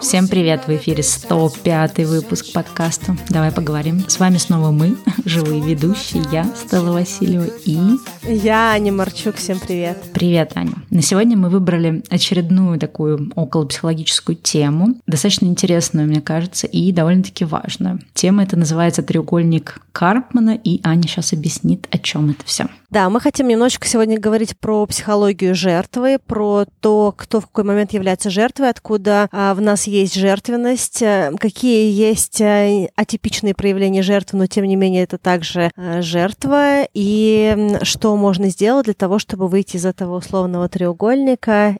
[0.00, 0.66] Всем привет!
[0.66, 4.08] В эфире 105 выпуск подкаста «Давай поговорим».
[4.08, 4.96] С вами снова мы,
[5.26, 7.78] живые ведущие, я, Стелла Васильева и...
[8.22, 9.36] Я, Аня Марчук.
[9.36, 10.02] Всем привет!
[10.14, 10.72] Привет, Аня!
[10.90, 18.00] На сегодня мы выбрали очередную такую околопсихологическую тему, достаточно интересную, мне кажется, и довольно-таки важную.
[18.12, 22.66] Тема эта называется «Треугольник Карпмана», и Аня сейчас объяснит, о чем это все.
[22.90, 27.92] Да, мы хотим немножечко сегодня говорить про психологию жертвы, про то, кто в какой момент
[27.92, 34.40] является жертвой, откуда а, в нас есть жертвенность, а, какие есть а, атипичные проявления жертвы,
[34.40, 39.46] но тем не менее это также а, жертва, и что можно сделать для того, чтобы
[39.46, 40.79] выйти из этого условного треугольника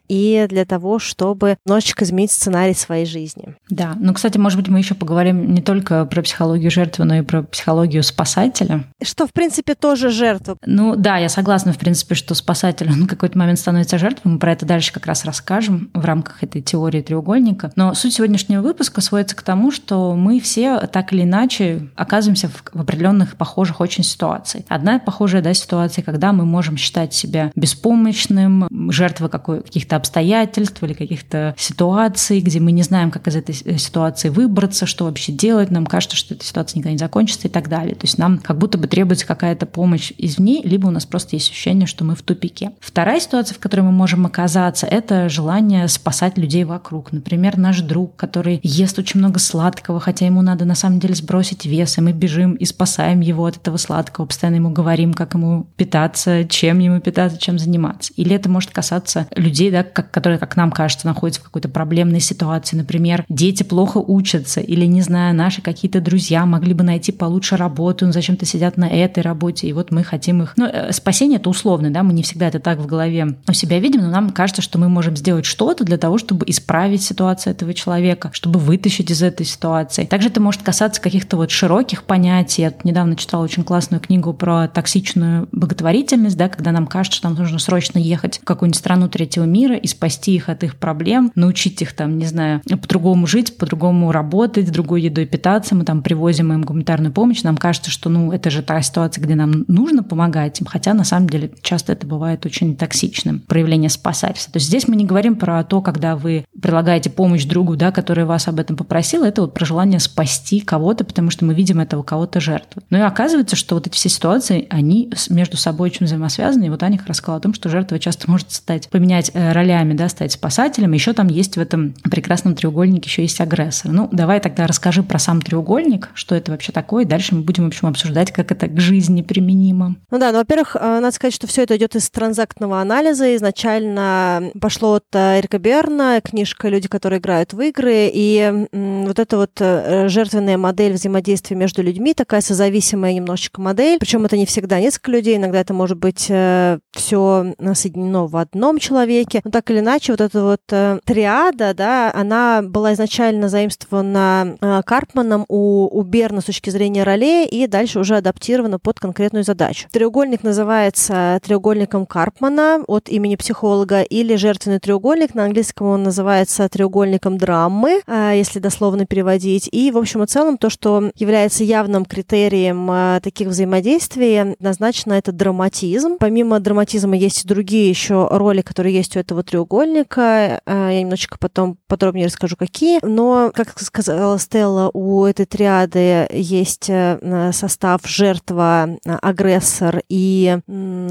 [0.09, 3.55] и для того, чтобы немножечко изменить сценарий своей жизни.
[3.69, 7.23] Да, ну, кстати, может быть, мы еще поговорим не только про психологию жертвы, но и
[7.23, 8.85] про психологию спасателя.
[9.03, 10.57] Что, в принципе, тоже жертва.
[10.67, 14.33] Ну, да, я согласна, в принципе, что спасатель он в какой-то момент становится жертвой.
[14.33, 17.73] Мы про это дальше как раз расскажем в рамках этой теории треугольника.
[17.77, 22.63] Но суть сегодняшнего выпуска сводится к тому, что мы все так или иначе оказываемся в,
[22.73, 24.65] в определенных похожих очень ситуациях.
[24.69, 30.93] Одна похожая да, ситуация, когда мы можем считать себя беспомощным, жертвой какой, каких-то обстоятельств или
[30.93, 35.71] каких-то ситуаций, где мы не знаем, как из этой ситуации выбраться, что вообще делать.
[35.71, 37.95] Нам кажется, что эта ситуация никогда не закончится и так далее.
[37.95, 41.51] То есть нам как будто бы требуется какая-то помощь извне, либо у нас просто есть
[41.51, 42.73] ощущение, что мы в тупике.
[42.81, 47.13] Вторая ситуация, в которой мы можем оказаться, это желание спасать людей вокруг.
[47.13, 51.67] Например, наш друг, который ест очень много сладкого, хотя ему надо на самом деле сбросить
[51.67, 55.67] вес, и мы бежим и спасаем его от этого сладкого, постоянно ему говорим, как ему
[55.77, 58.13] питаться, чем ему питаться, чем заниматься.
[58.17, 62.21] Или это может касаться людей, да, как, которые, как нам кажется, находятся в какой-то проблемной
[62.21, 62.77] ситуации.
[62.77, 68.07] Например, дети плохо учатся, или, не знаю, наши какие-то друзья могли бы найти получше работу,
[68.07, 70.55] но зачем-то сидят на этой работе, и вот мы хотим их...
[70.57, 73.79] Ну, Э, спасение это условно, да, мы не всегда это так в голове у себя
[73.79, 77.75] видим, но нам кажется, что мы можем сделать что-то для того, чтобы исправить ситуацию этого
[77.75, 80.05] человека, чтобы вытащить из этой ситуации.
[80.05, 82.63] Также это может касаться каких-то вот широких понятий.
[82.63, 87.39] Я недавно читала очень классную книгу про токсичную благотворительность, да, когда нам кажется, что нам
[87.39, 91.83] нужно срочно ехать в какую-нибудь страну третьего мира и спасти их от их проблем, научить
[91.83, 96.63] их там, не знаю, по-другому жить, по-другому работать, другой едой питаться, мы там привозим им
[96.63, 100.67] гуманитарную помощь, нам кажется, что ну это же та ситуация, где нам нужно помогать им,
[100.67, 104.53] хотя на самом деле часто это бывает очень токсичным, проявление спасательства.
[104.53, 108.25] То есть здесь мы не говорим про то, когда вы предлагаете помощь другу, да, который
[108.25, 112.03] вас об этом попросил, это вот про желание спасти кого-то, потому что мы видим этого
[112.03, 112.83] кого-то жертву.
[112.91, 116.67] Но и оказывается, что вот эти все ситуации, они между собой очень взаимосвязаны.
[116.67, 120.09] И вот Аня рассказала о том, что жертва часто может стать, поменять э, ролями, да,
[120.09, 120.93] стать спасателем.
[120.93, 123.91] Еще там есть в этом прекрасном треугольнике еще есть агрессор.
[123.91, 127.65] Ну, давай тогда расскажи про сам треугольник, что это вообще такое, и дальше мы будем,
[127.65, 129.97] в общем, обсуждать, как это к жизни применимо.
[130.11, 133.35] Ну да, ну, во-первых, э, надо сказать, что все это идет из транзактного анализа.
[133.37, 139.37] Изначально пошло от э, Эрика Берна, книжка «Люди, которые играют в игры», и вот эта
[139.37, 145.11] вот жертвенная модель взаимодействия между людьми, такая созависимая немножечко модель, причем это не всегда несколько
[145.11, 149.41] людей, иногда это может быть все соединено в одном человеке.
[149.45, 150.61] Но так или иначе, вот эта вот
[151.05, 157.67] триада, да, она была изначально заимствована Карпманом у, у Берна с точки зрения ролей и
[157.67, 159.89] дальше уже адаптирована под конкретную задачу.
[159.93, 165.35] Треугольник называется треугольником Карпмана от имени психолога или жертвенный треугольник.
[165.35, 169.69] На английском он называется треугольником драмы, а, если дословно переводить.
[169.73, 175.33] И, в общем и целом, то, что является явным критерием а, таких взаимодействий, однозначно это
[175.33, 176.17] драматизм.
[176.19, 180.61] Помимо драматизма есть и другие еще роли, которые есть у этого треугольника.
[180.67, 182.99] А, я немножечко потом подробнее расскажу, какие.
[183.03, 190.59] Но, как сказала Стелла, у этой триады есть э, состав жертва, агрессор и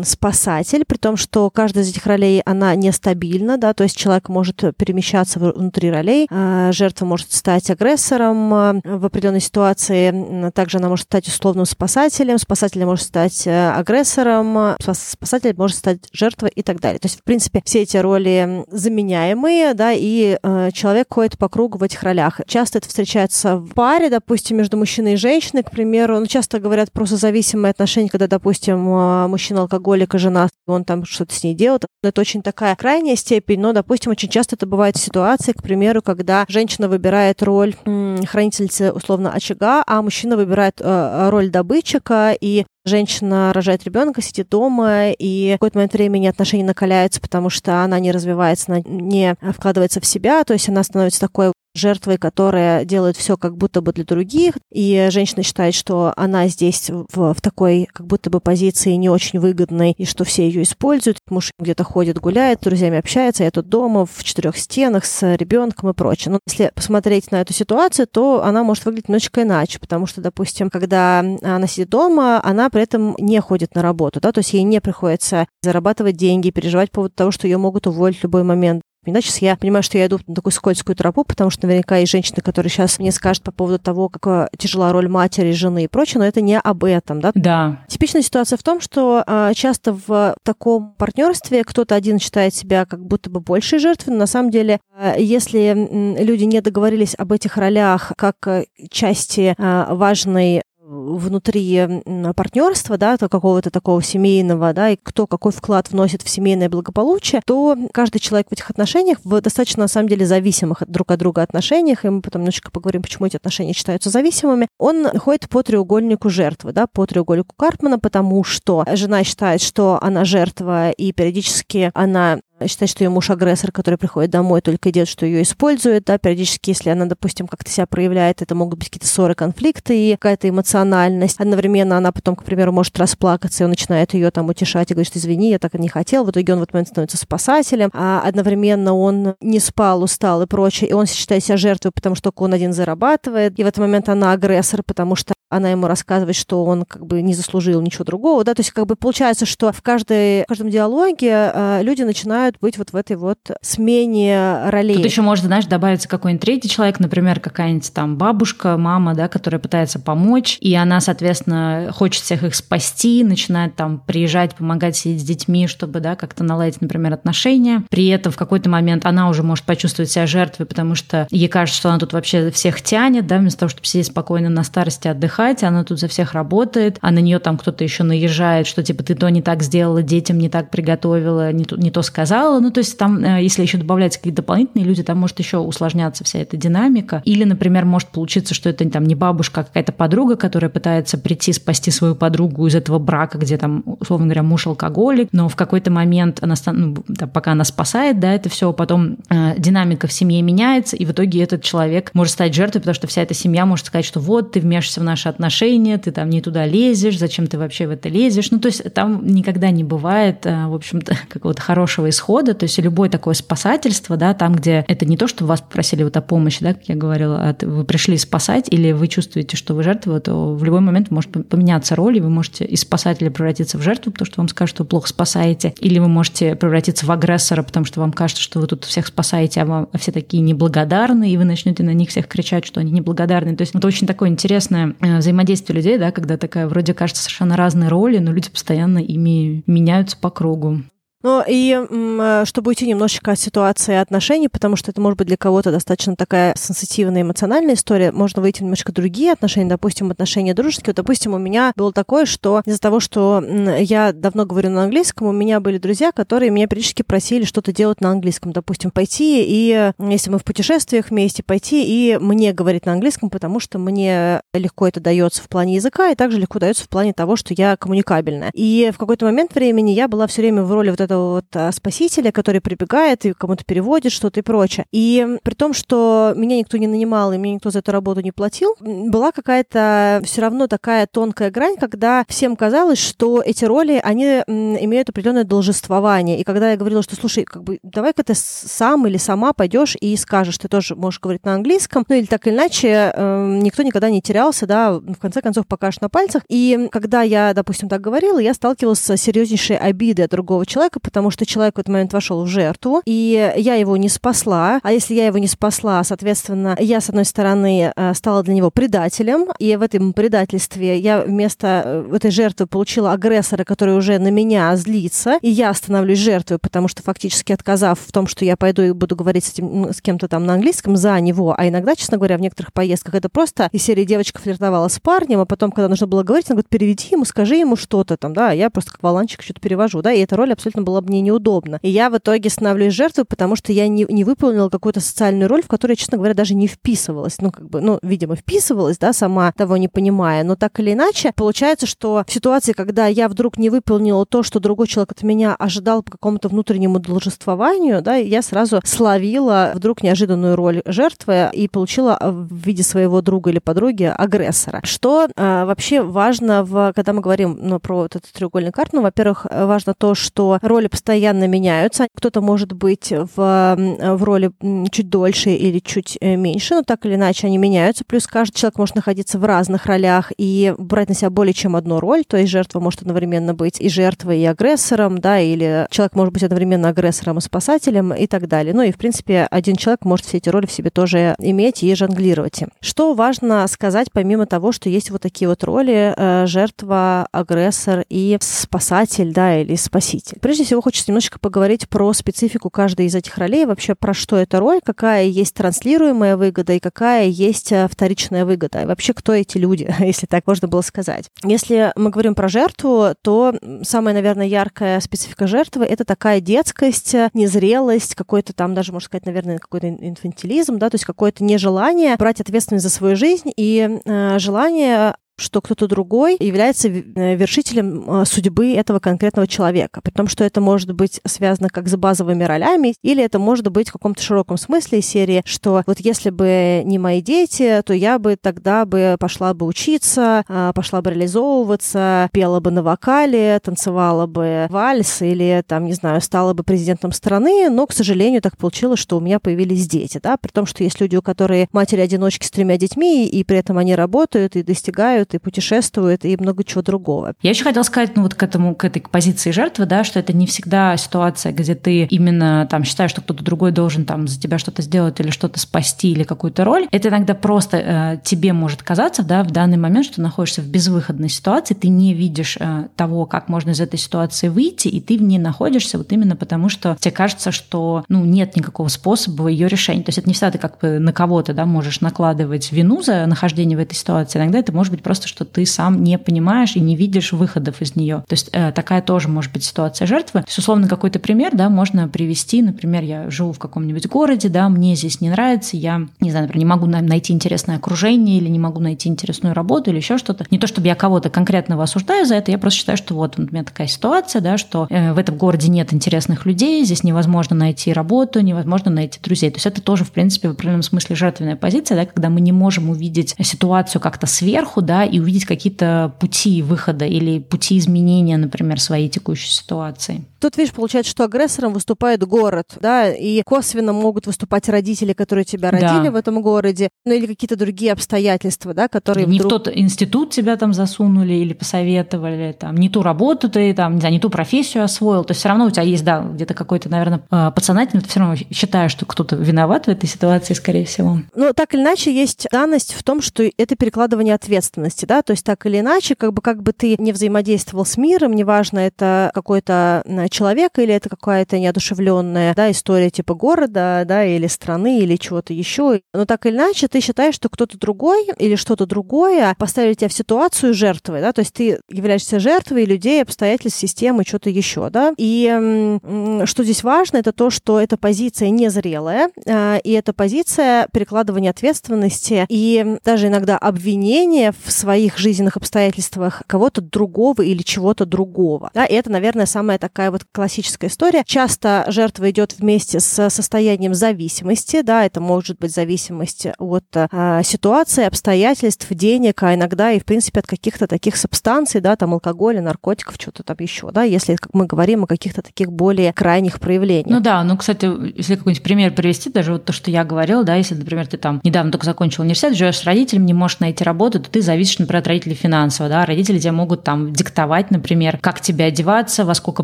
[0.04, 4.64] спасатель, при том, что каждая из этих ролей, она нестабильна, да, то есть человек может
[4.78, 11.66] перемещаться внутри ролей, жертва может стать агрессором в определенной ситуации, также она может стать условным
[11.66, 17.00] спасателем, спасатель может стать э, агрессором, спасатель может стать жертвой и так далее.
[17.00, 21.78] То есть, в принципе, все эти роли заменяемые, да, и э, человек ходит по кругу
[21.78, 22.40] в этих ролях.
[22.48, 26.92] Часто это встречается в паре, допустим, между мужчиной и женщиной, к примеру, ну, часто говорят
[26.92, 31.54] про созависимые отношения, когда, допустим, а, мужчина алкоголик и жена, он там что-то с ней
[31.54, 31.86] делает.
[32.04, 36.46] Это очень такая крайняя степень, но, допустим, очень часто это бывает ситуации, к примеру, когда
[36.48, 43.84] женщина выбирает роль хранительницы, условно, очага, а мужчина выбирает э, роль добытчика, и женщина рожает
[43.86, 48.66] ребенка, сидит дома, и в какой-то момент времени отношения накаляются, потому что она не развивается,
[48.74, 53.58] она не вкладывается в себя, то есть она становится такой жертвой, которая делает все как
[53.58, 58.30] будто бы для других, и женщина считает, что она здесь в, в такой как будто
[58.30, 61.18] бы позиции не очень выгодной, и что все ее используют.
[61.30, 65.90] Муж где-то ходит, гуляет, с друзьями общается, я тут дома в четырех стенах с ребенком
[65.90, 66.34] и прочее.
[66.34, 70.70] Но если посмотреть на эту ситуацию, то она может выглядеть немножечко иначе, потому что, допустим,
[70.70, 74.64] когда она сидит дома, она при этом не ходит на работу, да, то есть ей
[74.64, 78.82] не приходится зарабатывать деньги, переживать по поводу того, что ее могут уволить в любой момент.
[79.10, 82.42] Иначе я понимаю, что я иду на такую скользкую тропу, потому что наверняка есть женщины,
[82.42, 86.26] которые сейчас мне скажут по поводу того, какая тяжела роль матери, жены и прочее, но
[86.26, 87.32] это не об этом, да?
[87.36, 87.80] Да.
[87.88, 93.06] Типичная ситуация в том, что а, часто в таком партнерстве кто-то один считает себя как
[93.06, 95.74] будто бы большей жертвой, но на самом деле, а, если
[96.22, 100.62] люди не договорились об этих ролях как а, части а, важной
[101.00, 102.04] внутри
[102.36, 107.42] партнерства, да, то какого-то такого семейного, да, и кто какой вклад вносит в семейное благополучие,
[107.46, 111.42] то каждый человек в этих отношениях в достаточно, на самом деле, зависимых друг от друга
[111.42, 116.30] отношениях, и мы потом немножечко поговорим, почему эти отношения считаются зависимыми, он ходит по треугольнику
[116.30, 122.40] жертвы, да, по треугольнику Карпмана, потому что жена считает, что она жертва, и периодически она
[122.68, 126.72] считает, что ее муж агрессор, который приходит домой, только идет, что ее использует, да, периодически,
[126.72, 131.40] если она, допустим, как-то себя проявляет, это могут быть какие-то ссоры, конфликты и какая-то эмоциональность.
[131.40, 135.08] Одновременно она потом, к примеру, может расплакаться, и он начинает ее там утешать и говорит,
[135.08, 136.24] что извини, я так и не хотел.
[136.24, 140.48] В итоге он в этот момент становится спасателем, а одновременно он не спал, устал и
[140.48, 144.10] прочее, и он считает себя жертвой, потому что он один зарабатывает, и в этот момент
[144.10, 148.44] она агрессор, потому что она ему рассказывает, что он как бы не заслужил ничего другого,
[148.44, 152.58] да, то есть как бы получается, что в, каждой, в каждом диалоге э, люди начинают
[152.62, 154.96] быть вот в этой вот смене ролей.
[154.96, 159.60] Тут еще может, знаешь, добавиться какой-нибудь третий человек, например, какая-нибудь там бабушка, мама, да, которая
[159.60, 165.26] пытается помочь, и она, соответственно, хочет всех их спасти, начинает там приезжать, помогать сидеть с
[165.26, 167.84] детьми, чтобы, да, как-то наладить, например, отношения.
[167.90, 171.80] При этом в какой-то момент она уже может почувствовать себя жертвой, потому что ей кажется,
[171.80, 175.39] что она тут вообще всех тянет, да, вместо того, чтобы сидеть спокойно на старости отдыхать,
[175.40, 179.04] отдыхать, она тут за всех работает, а на нее там кто-то еще наезжает, что типа
[179.04, 182.60] ты то не так сделала, детям не так приготовила, не то, не то сказала.
[182.60, 186.24] Ну, то есть там, э, если еще добавляются какие-то дополнительные люди, там может еще усложняться
[186.24, 187.22] вся эта динамика.
[187.26, 191.54] Или, например, может получиться, что это там не бабушка, а какая-то подруга, которая пытается прийти
[191.54, 195.92] спасти свою подругу из этого брака, где там, условно говоря, муж алкоголик, но в какой-то
[195.92, 200.42] момент она, ну, да, пока она спасает, да, это все, потом э, динамика в семье
[200.42, 203.86] меняется, и в итоге этот человек может стать жертвой, потому что вся эта семья может
[203.86, 207.58] сказать, что вот, ты вмешиваешься в наши отношения, ты там не туда лезешь, зачем ты
[207.58, 208.52] вообще в это лезешь.
[208.52, 212.54] Ну, то есть там никогда не бывает, э, в общем-то, какого-то хорошего исхода.
[212.54, 216.18] То есть любое такое спасательство, да, там, где это не то, что вас попросили вот
[216.18, 219.84] о помощи, да, как я говорила, а вы пришли спасать или вы чувствуете, что вы
[219.84, 223.82] жертва, то в любой момент может поменяться роль, и вы можете из спасателя превратиться в
[223.82, 227.64] жертву, потому что вам скажут, что вы плохо спасаете, или вы можете превратиться в агрессора,
[227.64, 231.34] потому что вам кажется, что вы тут всех спасаете, а, вам, а все такие неблагодарные,
[231.34, 233.56] и вы начнете на них всех кричать, что они неблагодарные.
[233.56, 237.56] То есть это очень такое интересное э, взаимодействие людей, да, когда такая вроде кажется совершенно
[237.56, 240.84] разные роли, но люди постоянно ими меняются по кругу.
[241.22, 245.36] Ну и э, чтобы уйти немножечко от ситуации отношений, потому что это может быть для
[245.36, 250.92] кого-то достаточно такая сенситивная, эмоциональная история, можно выйти немножко другие отношения, допустим, отношения дружеские.
[250.92, 253.44] Вот, допустим, у меня было такое, что из-за того, что
[253.80, 258.00] я давно говорю на английском, у меня были друзья, которые меня периодически просили что-то делать
[258.00, 262.94] на английском, допустим, пойти и, если мы в путешествиях вместе, пойти и мне говорить на
[262.94, 266.90] английском, потому что мне легко это дается в плане языка и также легко дается в
[266.90, 268.52] плане того, что я коммуникабельная.
[268.54, 271.72] И в какой-то момент времени я была все время в роли вот этого вот а,
[271.72, 274.86] спасителя, который прибегает и кому-то переводит что-то и прочее.
[274.92, 278.32] И при том, что меня никто не нанимал, и мне никто за эту работу не
[278.32, 284.26] платил, была какая-то все равно такая тонкая грань, когда всем казалось, что эти роли, они
[284.26, 286.40] имеют определенное должествование.
[286.40, 290.16] И когда я говорила, что, слушай, как бы, давай-ка ты сам или сама пойдешь и
[290.16, 294.10] скажешь, ты тоже можешь говорить на английском, ну или так или иначе, э, никто никогда
[294.10, 296.44] не терялся, да, в конце концов покажешь на пальцах.
[296.50, 301.32] И когда я, допустим, так говорила, я сталкивалась с серьезнейшей обидой от другого человека, потому
[301.32, 304.80] что человек в этот момент вошел в жертву, и я его не спасла.
[304.84, 308.72] А если я его не спасла, соответственно, я, с одной стороны, э, стала для него
[308.72, 314.30] предателем, и в этом предательстве я вместо э, этой жертвы получила агрессора, который уже на
[314.30, 318.82] меня злится, и я становлюсь жертвой, потому что фактически отказав в том, что я пойду
[318.82, 322.18] и буду говорить с, этим, с кем-то там на английском за него, а иногда, честно
[322.18, 325.88] говоря, в некоторых поездках это просто из серии девочка флиртовала с парнем, а потом, когда
[325.88, 329.04] нужно было говорить, она говорит, переведи ему, скажи ему что-то там, да, я просто как
[329.04, 331.80] валанчик что-то перевожу, да, и эта роль абсолютно было мне неудобно.
[331.84, 335.62] И я в итоге становлюсь жертвой, потому что я не, не выполнила какую-то социальную роль,
[335.62, 337.40] в которую, честно говоря, даже не вписывалась.
[337.42, 340.44] Ну, как бы, ну, видимо, вписывалась, да, сама того не понимая.
[340.44, 344.60] Но так или иначе, получается, что в ситуации, когда я вдруг не выполнила то, что
[344.60, 350.56] другой человек от меня ожидал по какому-то внутреннему должествованию, да, я сразу словила вдруг неожиданную
[350.56, 354.82] роль жертвы и получила в виде своего друга или подруги агрессора.
[354.84, 359.02] Что э, вообще важно, в, когда мы говорим ну, про вот этот треугольный карт, ну,
[359.02, 362.08] во-первых, важно то, что роли постоянно меняются.
[362.16, 364.52] Кто-то может быть в, в роли
[364.92, 368.06] чуть дольше или чуть э, меньше, но так или иначе они меняются.
[368.06, 372.00] Плюс каждый человек может находиться в разных ролях и брать на себя более чем одну
[372.00, 376.34] роль, то есть жертва может одновременно быть и жертвой, и агрессором, да, или человек может
[376.34, 378.74] быть одновременно агрессором и спасателем и так далее.
[378.74, 381.94] Ну и, в принципе, один человек может все эти роли в себе тоже иметь и
[381.94, 382.70] жонглировать им.
[382.80, 388.38] Что важно сказать, помимо того, что есть вот такие вот роли э, жертва, агрессор и
[388.40, 390.38] спасатель, да, или спаситель.
[390.40, 394.60] Прежде всего, хочется немножечко поговорить про специфику каждой из этих ролей, вообще про что эта
[394.60, 399.58] роль, какая есть транслируемая выгода и какая есть э, вторичная выгода, и вообще кто эти
[399.58, 401.32] люди, если так можно было сказать.
[401.44, 408.14] Если мы говорим про жертву, то самая, наверное, яркая специфика жертвы— это такая детскость, незрелость,
[408.14, 412.84] какой-то там даже, можно сказать, наверное, какой-то инфантилизм, да, то есть какое-то нежелание брать ответственность
[412.84, 419.00] за свою жизнь и э, желание что кто-то другой является э, вершителем э, судьбы этого
[419.00, 423.40] конкретного человека, при том, что это может быть связано как с базовыми ролями, или это
[423.40, 427.94] может быть в каком-то широком смысле серии, что вот если бы не мои дети, то
[427.94, 433.60] я бы тогда бы пошла бы учиться, а, пошла бы реализовываться, пела бы на вокале,
[433.64, 438.58] танцевала бы вальс или, там, не знаю, стала бы президентом страны, но, к сожалению, так
[438.58, 442.46] получилось, что у меня появились дети, да, при том, что есть люди, у которых матери-одиночки
[442.46, 446.82] с тремя детьми, и при этом они работают и достигают и путешествует, и много чего
[446.82, 447.34] другого.
[447.42, 450.34] Я еще хотела сказать, ну вот к этому, к этой позиции жертвы, да, что это
[450.34, 454.58] не всегда ситуация, где ты именно там считаешь, что кто-то другой должен там за тебя
[454.58, 456.88] что-то сделать или что-то спасти или какую-то роль.
[456.92, 461.30] Это иногда просто э, тебе может казаться, да, в данный момент, что находишься в безвыходной
[461.30, 465.22] ситуации, ты не видишь э, того, как можно из этой ситуации выйти, и ты в
[465.22, 470.04] ней находишься вот именно потому, что тебе кажется, что ну, нет никакого способа ее решения.
[470.04, 473.26] То есть это не всегда ты как бы на кого-то да, можешь накладывать вину за
[473.26, 474.40] нахождение в этой ситуации.
[474.40, 477.82] Иногда это может быть просто просто, что ты сам не понимаешь и не видишь выходов
[477.82, 478.24] из нее.
[478.28, 480.42] То есть э, такая тоже может быть ситуация жертвы.
[480.42, 482.62] То есть, условно, какой-то пример, да, можно привести.
[482.62, 486.66] Например, я живу в каком-нибудь городе, да, мне здесь не нравится, я, не знаю, например,
[486.66, 490.46] не могу найти интересное окружение или не могу найти интересную работу или еще что-то.
[490.52, 493.42] Не то, чтобы я кого-то конкретного осуждаю за это, я просто считаю, что вот у
[493.42, 497.92] меня такая ситуация, да, что э, в этом городе нет интересных людей, здесь невозможно найти
[497.92, 499.50] работу, невозможно найти друзей.
[499.50, 502.52] То есть это тоже, в принципе, в определенном смысле жертвенная позиция, да, когда мы не
[502.52, 508.80] можем увидеть ситуацию как-то сверху, да, и увидеть какие-то пути выхода или пути изменения, например,
[508.80, 510.24] своей текущей ситуации.
[510.40, 515.70] Тут, видишь, получается, что агрессором выступает город, да, и косвенно могут выступать родители, которые тебя
[515.70, 516.12] родили да.
[516.12, 519.52] в этом городе, ну или какие-то другие обстоятельства, да, которые Не вдруг...
[519.52, 524.00] в тот институт тебя там засунули или посоветовали, там, не ту работу ты, там, не
[524.00, 526.88] знаю, не ту профессию освоил, то есть все равно у тебя есть, да, где-то какой-то,
[526.88, 531.20] наверное, а, подсознательно, ты все равно считаешь, что кто-то виноват в этой ситуации, скорее всего.
[531.36, 535.46] Ну, так или иначе, есть данность в том, что это перекладывание ответственности, да, то есть
[535.46, 540.04] так или иначе, как бы, как бы ты не взаимодействовал с миром, неважно, это какой-то
[540.30, 546.02] человека или это какая-то неодушевленная да, история типа города, да, или страны, или чего-то еще.
[546.14, 550.14] Но так или иначе, ты считаешь, что кто-то другой или что-то другое поставили тебя в
[550.14, 555.14] ситуацию жертвы, да, то есть ты являешься жертвой людей, обстоятельств, системы, что-то еще, да.
[555.18, 556.00] И
[556.46, 562.46] что здесь важно, это то, что эта позиция незрелая, а, и эта позиция перекладывания ответственности
[562.50, 568.72] и даже иногда обвинения в своих жизненных обстоятельствах кого-то другого или чего-то другого.
[568.74, 571.24] Да, и это, наверное, самая такая вот классическая история.
[571.26, 578.06] Часто жертва идет вместе с состоянием зависимости, да, это может быть зависимость от э, ситуации,
[578.06, 583.16] обстоятельств, денег, а иногда и, в принципе, от каких-то таких субстанций, да, там алкоголя, наркотиков,
[583.20, 587.10] что-то там еще, да, если как мы говорим о каких-то таких более крайних проявлениях.
[587.10, 590.56] Ну да, ну, кстати, если какой-нибудь пример привести, даже вот то, что я говорила, да,
[590.56, 594.20] если, например, ты там недавно только закончил университет, живешь с родителями, не можешь найти работу,
[594.20, 598.42] то ты зависишь, например, от родителей финансово, да, родители тебе могут там диктовать, например, как
[598.42, 599.64] тебе одеваться, во сколько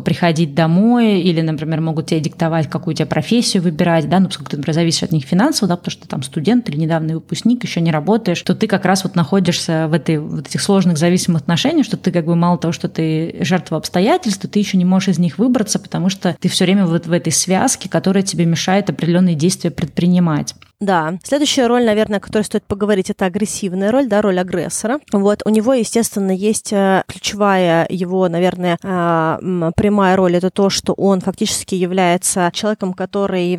[0.00, 4.56] приходить домой, или, например, могут тебе диктовать, какую тебе профессию выбирать, да, ну, поскольку ты,
[4.56, 7.80] например, зависишь от них финансово, да, потому что ты там студент или недавний выпускник, еще
[7.80, 11.86] не работаешь, то ты как раз вот находишься в этой, вот этих сложных зависимых отношениях,
[11.86, 15.10] что ты как бы мало того, что ты жертва обстоятельств, то ты еще не можешь
[15.10, 18.90] из них выбраться, потому что ты все время вот в этой связке, которая тебе мешает
[18.90, 20.54] определенные действия предпринимать.
[20.78, 21.18] Да.
[21.24, 25.00] Следующая роль, наверное, о которой стоит поговорить, это агрессивная роль, да, роль агрессора.
[25.10, 30.92] Вот, у него, естественно, есть э, ключевая его, наверное, э, прямая роль, это то, что
[30.92, 33.56] он фактически является человеком, который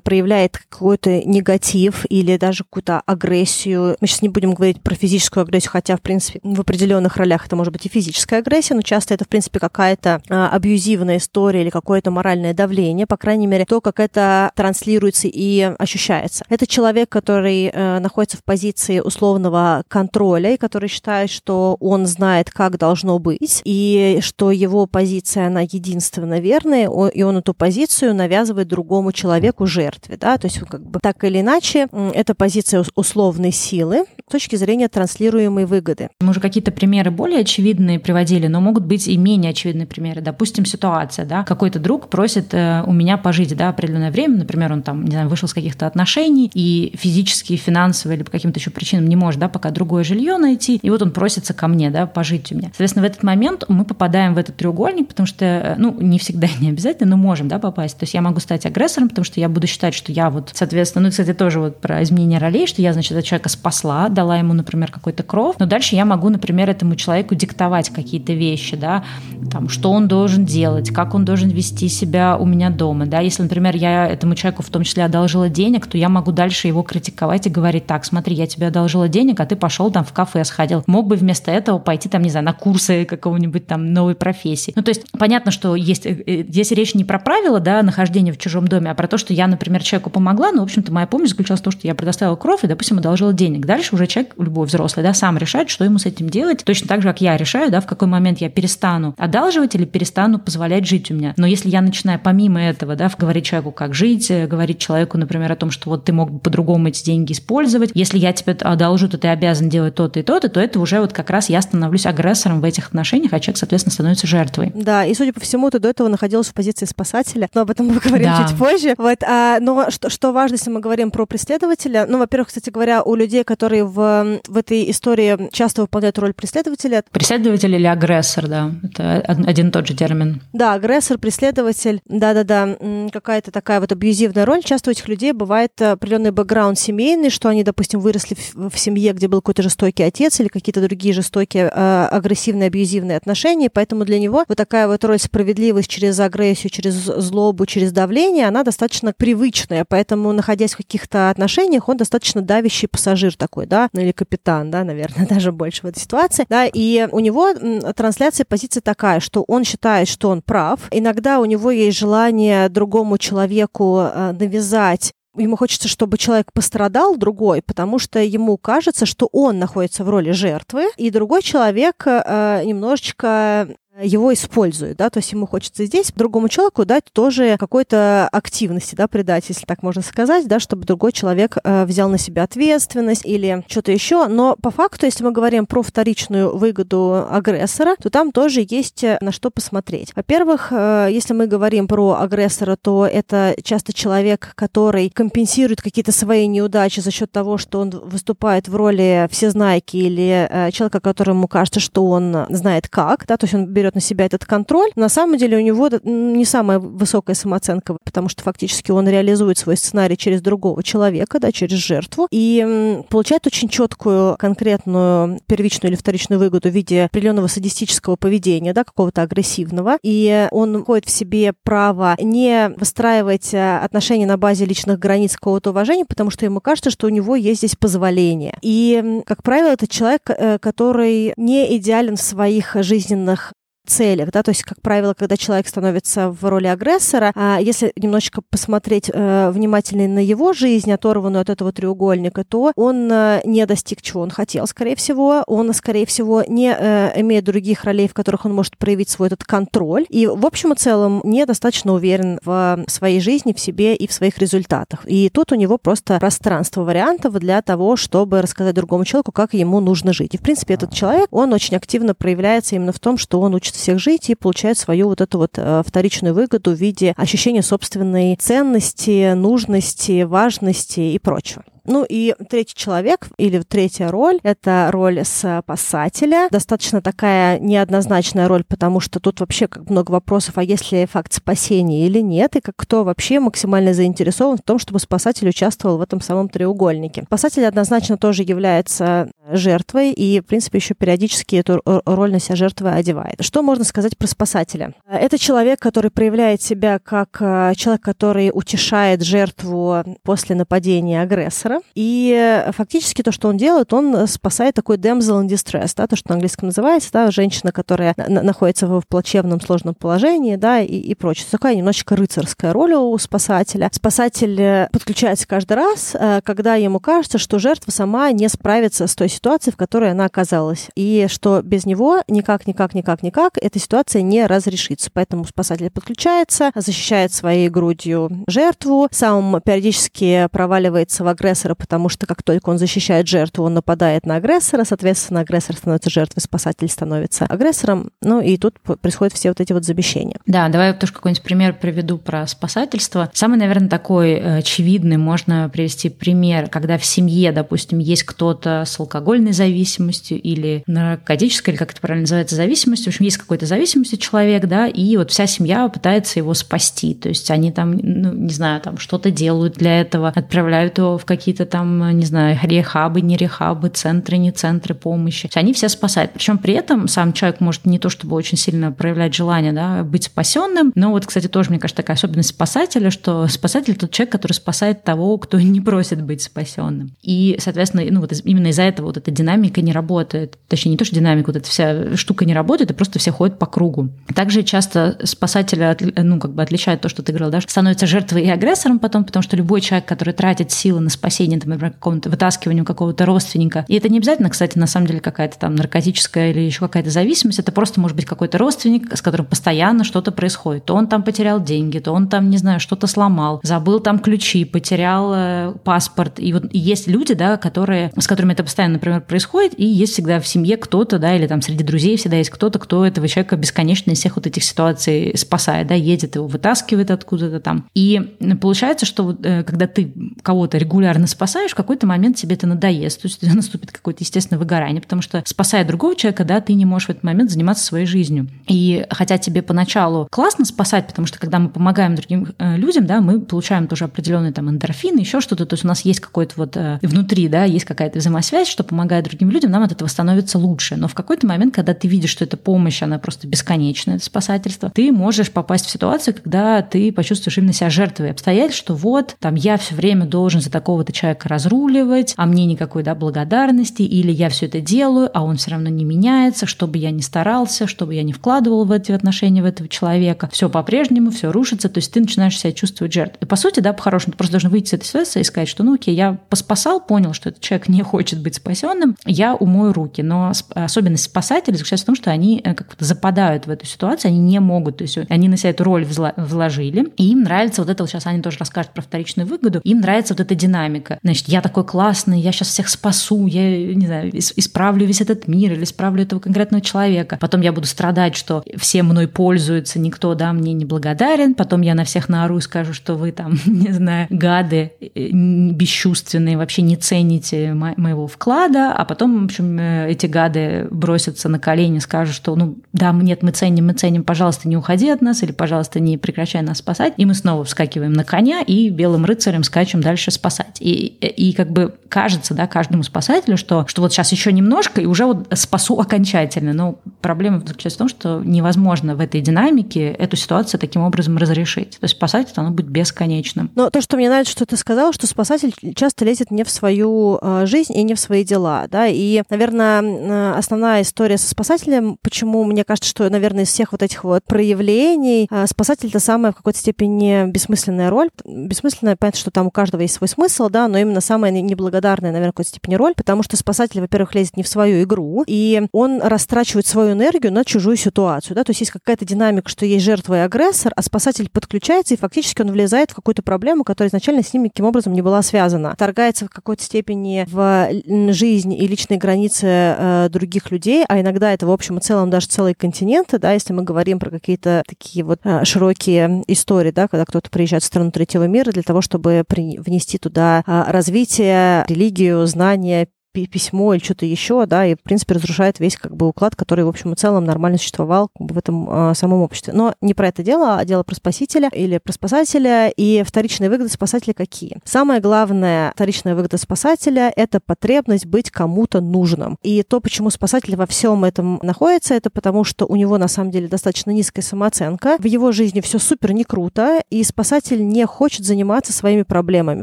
[0.00, 3.96] проявляет какой-то негатив или даже какую-то агрессию.
[4.00, 7.54] Мы сейчас не будем говорить про физическую агрессию, хотя, в принципе, в определенных ролях это
[7.54, 11.70] может быть и физическая агрессия, но часто это, в принципе, какая-то а, абьюзивная история или
[11.70, 16.44] какое-то моральное давление, по крайней мере, то, как это транслируется и ощущается.
[16.48, 22.50] Это человек, который э, находится в позиции условного контроля и который считает, что он знает,
[22.50, 28.68] как должно быть, и что его позиция, она единственно верная, и он эту позицию навязывает
[28.68, 30.16] другому человеку, жертве.
[30.16, 30.38] Да?
[30.38, 35.66] То есть, как бы так или иначе, это позиция условной силы с точки зрения транслируемой
[35.66, 36.08] выгоды.
[36.20, 40.20] Мы уже какие-то примеры более очевидные приводили, но могут быть и менее очевидные примеры.
[40.20, 44.82] Допустим, ситуация, да, какой-то друг просит э, у меня пожить, да, определенное время, например, он
[44.82, 49.08] там, не знаю, вышел с каких-то отношений и физически, финансово или по каким-то еще причинам
[49.08, 52.52] не может, да, пока другое жилье найти, и вот он просится ко мне, да, пожить
[52.52, 52.68] у меня.
[52.68, 56.48] Соответственно, в этот момент мы попадаем в этот треугольник, потому что, э, ну, не всегда,
[56.60, 57.98] не обязательно, но можем, да, попасть.
[57.98, 61.04] То есть я могу стать агрессором, потому что я буду считать, что я вот, соответственно,
[61.04, 64.54] ну, кстати, тоже вот про изменение ролей, что я, значит, этого человека спасла, дала ему,
[64.54, 69.04] например, какой-то кров, но дальше я могу, например, этому человеку диктовать какие-то вещи, да,
[69.50, 73.42] там, что он должен делать, как он должен вести себя у меня дома, да, если,
[73.42, 77.46] например, я этому человеку в том числе одолжила денег, то я могу дальше его критиковать
[77.46, 80.82] и говорить, так, смотри, я тебе одолжила денег, а ты пошел там в кафе сходил,
[80.86, 84.72] мог бы вместо этого пойти там, не знаю, на курсы какого-нибудь там новой профессии.
[84.76, 88.32] Ну, то есть понятно, что есть, э, э, здесь речь не про правила, да, нахождения
[88.32, 91.06] в чужом доме, а про то, что я, например, человеку помогла, но, в общем-то, моя
[91.06, 93.66] помощь заключалась в том, что я предоставила кровь и, допустим, одолжила денег.
[93.66, 97.02] Дальше уже человек, любой взрослый, да, сам решает, что ему с этим делать, точно так
[97.02, 101.10] же, как я решаю, да, в какой момент я перестану одалживать или перестану позволять жить
[101.10, 101.34] у меня.
[101.36, 105.50] Но если я начинаю помимо этого, да, говорить человеку, как жить, э, говорить человеку, например,
[105.52, 109.08] о том, что вот ты мог бы по-другому эти деньги использовать, если я тебе одолжу,
[109.08, 112.06] то ты обязан делать то-то и то-то, то это уже вот как раз я становлюсь
[112.06, 114.72] агрессором в этих отношениях, а человек, соответственно, становится жертвой.
[114.74, 117.86] Да, и судя по всему, ты до этого находилась в позиции спасателя, но об этом
[117.86, 118.46] мы поговорим да.
[118.46, 118.94] чуть позже.
[118.98, 123.02] Вот, а, но что, что важно, если мы говорим про преследователя, ну, во-первых, кстати говоря,
[123.02, 127.04] у людей, которые в, в этой истории часто выполняют роль преследователя.
[127.12, 130.42] Преследователь или агрессор, да, это один и тот же термин.
[130.52, 132.76] Да, агрессор, преследователь, да-да-да,
[133.12, 134.62] какая-то такая вот абьюзивная роль.
[134.62, 135.72] Часто у этих людей бывает
[136.08, 140.40] определенный бэкграунд семейный, что они, допустим, выросли в, в семье, где был какой-то жестокий отец
[140.40, 145.18] или какие-то другие жестокие, э, агрессивные, абьюзивные отношения, поэтому для него вот такая вот роль
[145.18, 151.88] справедливость через агрессию, через злобу, через давление, она достаточно привычная, поэтому, находясь в каких-то отношениях,
[151.90, 156.00] он достаточно давящий пассажир такой, да, ну или капитан, да, наверное, даже больше в этой
[156.00, 157.52] ситуации, да, и у него
[157.94, 163.18] трансляция позиции такая, что он считает, что он прав, иногда у него есть желание другому
[163.18, 169.58] человеку э, навязать ему хочется, чтобы человек пострадал, другой, потому что ему кажется, что он
[169.58, 173.68] находится в роли жертвы, и другой человек э, немножечко
[174.02, 179.08] его использует, да, то есть ему хочется здесь другому человеку дать тоже какой-то активности, да,
[179.08, 183.64] придать, если так можно сказать, да, чтобы другой человек э, взял на себя ответственность или
[183.68, 184.26] что-то еще.
[184.28, 189.18] Но по факту, если мы говорим про вторичную выгоду агрессора, то там тоже есть э,
[189.20, 190.12] на что посмотреть.
[190.14, 196.46] Во-первых, э, если мы говорим про агрессора, то это часто человек, который компенсирует какие-то свои
[196.46, 201.80] неудачи за счет того, что он выступает в роли всезнайки или э, человека, которому кажется,
[201.80, 205.08] что он знает как, да, то есть он берет берет на себя этот контроль, на
[205.08, 210.16] самом деле у него не самая высокая самооценка, потому что фактически он реализует свой сценарий
[210.16, 216.68] через другого человека, да, через жертву, и получает очень четкую, конкретную первичную или вторичную выгоду
[216.68, 222.70] в виде определенного садистического поведения, да, какого-то агрессивного, и он находит в себе право не
[222.76, 227.10] выстраивать э, отношения на базе личных границ какого-то уважения, потому что ему кажется, что у
[227.10, 228.56] него есть здесь позволение.
[228.62, 233.52] И, как правило, это человек, э, который не идеален в своих жизненных
[233.88, 238.42] целях, да, то есть, как правило, когда человек становится в роли агрессора, а если немножечко
[238.48, 244.02] посмотреть э, внимательно на его жизнь, оторванную от этого треугольника, то он э, не достиг,
[244.02, 248.44] чего он хотел, скорее всего, он, скорее всего, не э, имеет других ролей, в которых
[248.44, 253.20] он может проявить свой этот контроль, и, в общем и целом, недостаточно уверен в своей
[253.20, 255.00] жизни, в себе и в своих результатах.
[255.06, 259.80] И тут у него просто пространство вариантов для того, чтобы рассказать другому человеку, как ему
[259.80, 260.34] нужно жить.
[260.34, 263.77] И, в принципе, этот человек, он очень активно проявляется именно в том, что он учится
[263.78, 268.36] всех жить и получает свою вот эту вот э, вторичную выгоду в виде ощущения собственной
[268.36, 271.64] ценности, нужности, важности и прочего.
[271.88, 276.48] Ну и третий человек или третья роль— это роль спасателя.
[276.50, 281.32] Достаточно такая неоднозначная роль, потому что тут вообще как много вопросов, а есть ли факт
[281.32, 286.02] спасения или нет, и как кто вообще максимально заинтересован в том, чтобы спасатель участвовал в
[286.02, 287.22] этом самом треугольнике.
[287.22, 292.90] Спасатель однозначно тоже является жертвой и, в принципе, еще периодически эту роль на себя жертвы
[292.90, 293.36] одевает.
[293.40, 294.92] Что можно сказать про спасателя?
[295.10, 301.77] Это человек, который проявляет себя как э, человек, который утешает жертву после нападения агрессора.
[301.94, 306.30] И фактически то, что он делает, он спасает такой damsel in distress, да, то, что
[306.30, 311.46] на английском называется, да, женщина, которая находится в плачевном, сложном положении, да, и, и прочее.
[311.50, 313.90] Такая немножечко рыцарская роль у спасателя.
[313.92, 319.14] Спасатель э, подключается каждый раз, э, когда ему кажется, что жертва сама не справится с
[319.14, 320.88] той ситуации, в которой она оказалась.
[320.94, 325.10] И что без него никак, никак, никак, никак эта ситуация не разрешится.
[325.12, 331.28] Поэтому спасатель подключается, защищает своей грудью жертву, сам периодически проваливается в
[331.68, 336.10] агрессора, потому что как только он защищает жертву, он нападает на агрессора, соответственно, агрессор становится
[336.10, 338.10] жертвой, спасатель становится агрессором.
[338.22, 340.38] Ну и тут происходят все вот эти вот замещения.
[340.46, 343.30] Да, давай тоже какой-нибудь пример приведу про спасательство.
[343.34, 348.98] Самый, наверное, такой э, очевидный можно привести пример, когда в семье, допустим, есть кто-то с
[348.98, 353.12] алкогольной зависимостью или наркотической, или как это правильно называется, зависимостью.
[353.12, 357.14] В общем, есть какой-то зависимости человек, да, и вот вся семья пытается его спасти.
[357.14, 361.24] То есть они там, ну, не знаю, там что-то делают для этого, отправляют его в
[361.24, 365.50] какие-то там, не знаю, рехабы, не рехабы, центры, не центры помощи.
[365.54, 366.32] Они все спасают.
[366.32, 370.24] Причем при этом сам человек может не то чтобы очень сильно проявлять желание да, быть
[370.24, 374.52] спасенным, но вот, кстати, тоже, мне кажется, такая особенность спасателя, что спасатель тот человек, который
[374.52, 377.12] спасает того, кто не просит быть спасенным.
[377.22, 380.58] И, соответственно, ну вот именно из-за этого вот эта динамика не работает.
[380.68, 383.58] Точнее, не то, что динамика, вот эта вся штука не работает, и просто все ходят
[383.58, 384.10] по кругу.
[384.34, 388.50] Также часто спасателя, ну, как бы отличает то, что ты говорил, да, становится жертвой и
[388.50, 392.84] агрессором потом, потому что любой человек, который тратит силы на спасение, там, например, какого-то вытаскивания
[392.84, 396.80] какого-то родственника, и это не обязательно, кстати, на самом деле какая-то там наркотическая или еще
[396.80, 400.84] какая-то зависимость, это просто может быть какой-то родственник, с которым постоянно что-то происходит.
[400.84, 404.64] То он там потерял деньги, то он там, не знаю, что-то сломал, забыл там ключи,
[404.64, 406.40] потерял э, паспорт.
[406.40, 410.40] И вот есть люди, да, которые, с которыми это постоянно, например, происходит, и есть всегда
[410.40, 414.10] в семье кто-то, да, или там среди друзей всегда есть кто-то, кто этого человека бесконечно
[414.10, 417.88] из всех вот этих ситуаций спасает, да, едет его, вытаскивает откуда-то там.
[417.94, 423.22] И получается, что э, когда ты кого-то регулярно спасаешь, в какой-то момент тебе это надоест,
[423.22, 427.08] то есть наступит какое-то естественное выгорание, потому что спасая другого человека, да, ты не можешь
[427.08, 428.48] в этот момент заниматься своей жизнью.
[428.66, 433.20] И хотя тебе поначалу классно спасать, потому что когда мы помогаем другим э, людям, да,
[433.20, 436.76] мы получаем тоже определенные там эндорфины, еще что-то, то есть у нас есть какой-то вот
[436.76, 440.96] э, внутри, да, есть какая-то взаимосвязь, что помогая другим людям, нам от этого становится лучше.
[440.96, 444.90] Но в какой-то момент, когда ты видишь, что эта помощь, она просто бесконечная, это спасательство,
[444.94, 449.54] ты можешь попасть в ситуацию, когда ты почувствуешь именно себя жертвой обстоятельств, что вот, там,
[449.54, 454.48] я все время должен за такого-то человека разруливать, а мне никакой, да, благодарности, или я
[454.48, 458.22] все это делаю, а он все равно не меняется, чтобы я не старался, чтобы я
[458.22, 462.20] не вкладывал в эти отношения в этого человека, все по-прежнему, все рушится, то есть ты
[462.20, 463.38] начинаешь себя чувствовать жертвой.
[463.42, 465.84] И по сути, да, по-хорошему, ты просто должен выйти из этой ситуации и сказать, что,
[465.84, 469.92] ну, окей, я поспасал, понял, что этот человек не хочет быть спасен, спасенным, я умою
[469.92, 470.22] руки.
[470.22, 474.40] Но особенность спасателей заключается в том, что они э, как-то западают в эту ситуацию, они
[474.40, 478.02] не могут, то есть они на себя эту роль вложили, и им нравится вот это,
[478.02, 481.07] вот сейчас они тоже расскажут про вторичную выгоду, им нравится вот эта динамика.
[481.22, 485.72] Значит, я такой классный, я сейчас всех спасу, я, не знаю, исправлю весь этот мир
[485.72, 487.38] или исправлю этого конкретного человека.
[487.40, 491.54] Потом я буду страдать, что все мной пользуются, никто, да, мне не благодарен.
[491.54, 496.56] Потом я на всех наору и скажу, что вы там, не знаю, гады, э, бесчувственные,
[496.56, 501.58] вообще не цените моего вклада да, а потом, в общем, э, эти гады бросятся на
[501.58, 505.42] колени, скажут, что, ну, да, нет, мы ценим, мы ценим, пожалуйста, не уходи от нас,
[505.42, 509.64] или, пожалуйста, не прекращай нас спасать, и мы снова вскакиваем на коня и белым рыцарем
[509.64, 510.76] скачем дальше спасать.
[510.80, 515.06] И, и как бы кажется, да, каждому спасателю, что, что вот сейчас еще немножко, и
[515.06, 516.72] уже вот спасу окончательно.
[516.72, 521.92] Но проблема заключается в том, что невозможно в этой динамике эту ситуацию таким образом разрешить.
[521.92, 523.70] То есть спасатель оно будет бесконечным.
[523.74, 527.38] Но то, что мне нравится, что ты сказал, что спасатель часто лезет не в свою
[527.40, 532.18] э, жизнь и не в свои дела дела, да, и, наверное, основная история со спасателем,
[532.22, 536.52] почему мне кажется, что, наверное, из всех вот этих вот проявлений а, спасатель это самая
[536.52, 538.30] в какой-то степени бессмысленная роль.
[538.44, 542.50] Бессмысленная, понятно, что там у каждого есть свой смысл, да, но именно самая неблагодарная, наверное,
[542.50, 546.20] в какой-то степени роль, потому что спасатель, во-первых, лезет не в свою игру, и он
[546.22, 550.34] растрачивает свою энергию на чужую ситуацию, да, то есть есть какая-то динамика, что есть жертва
[550.34, 554.52] и агрессор, а спасатель подключается, и фактически он влезает в какую-то проблему, которая изначально с
[554.52, 555.94] ним никаким образом не была связана.
[555.96, 561.66] Торгается в какой-то степени в жизнь и личные границы э, других людей, а иногда это
[561.66, 565.40] в общем и целом даже целые континенты, да, если мы говорим про какие-то такие вот
[565.44, 569.78] э, широкие истории, да, когда кто-то приезжает в страну третьего мира для того, чтобы при,
[569.78, 575.96] внести туда развитие, религию, знания, письмо или что-то еще, да, и, в принципе, разрушает весь
[575.96, 579.72] как бы уклад, который, в общем и целом, нормально существовал в этом э, самом обществе.
[579.72, 583.90] Но не про это дело, а дело про спасителя или про спасателя, и вторичные выгоды
[583.90, 584.78] спасателя какие?
[584.84, 589.56] Самая главная вторичная выгода спасателя— это потребность быть кому-то нужным.
[589.62, 593.50] И то, почему спасатель во всем этом находится, это потому, что у него, на самом
[593.50, 598.44] деле, достаточно низкая самооценка, в его жизни все супер не круто, и спасатель не хочет
[598.44, 599.82] заниматься своими проблемами,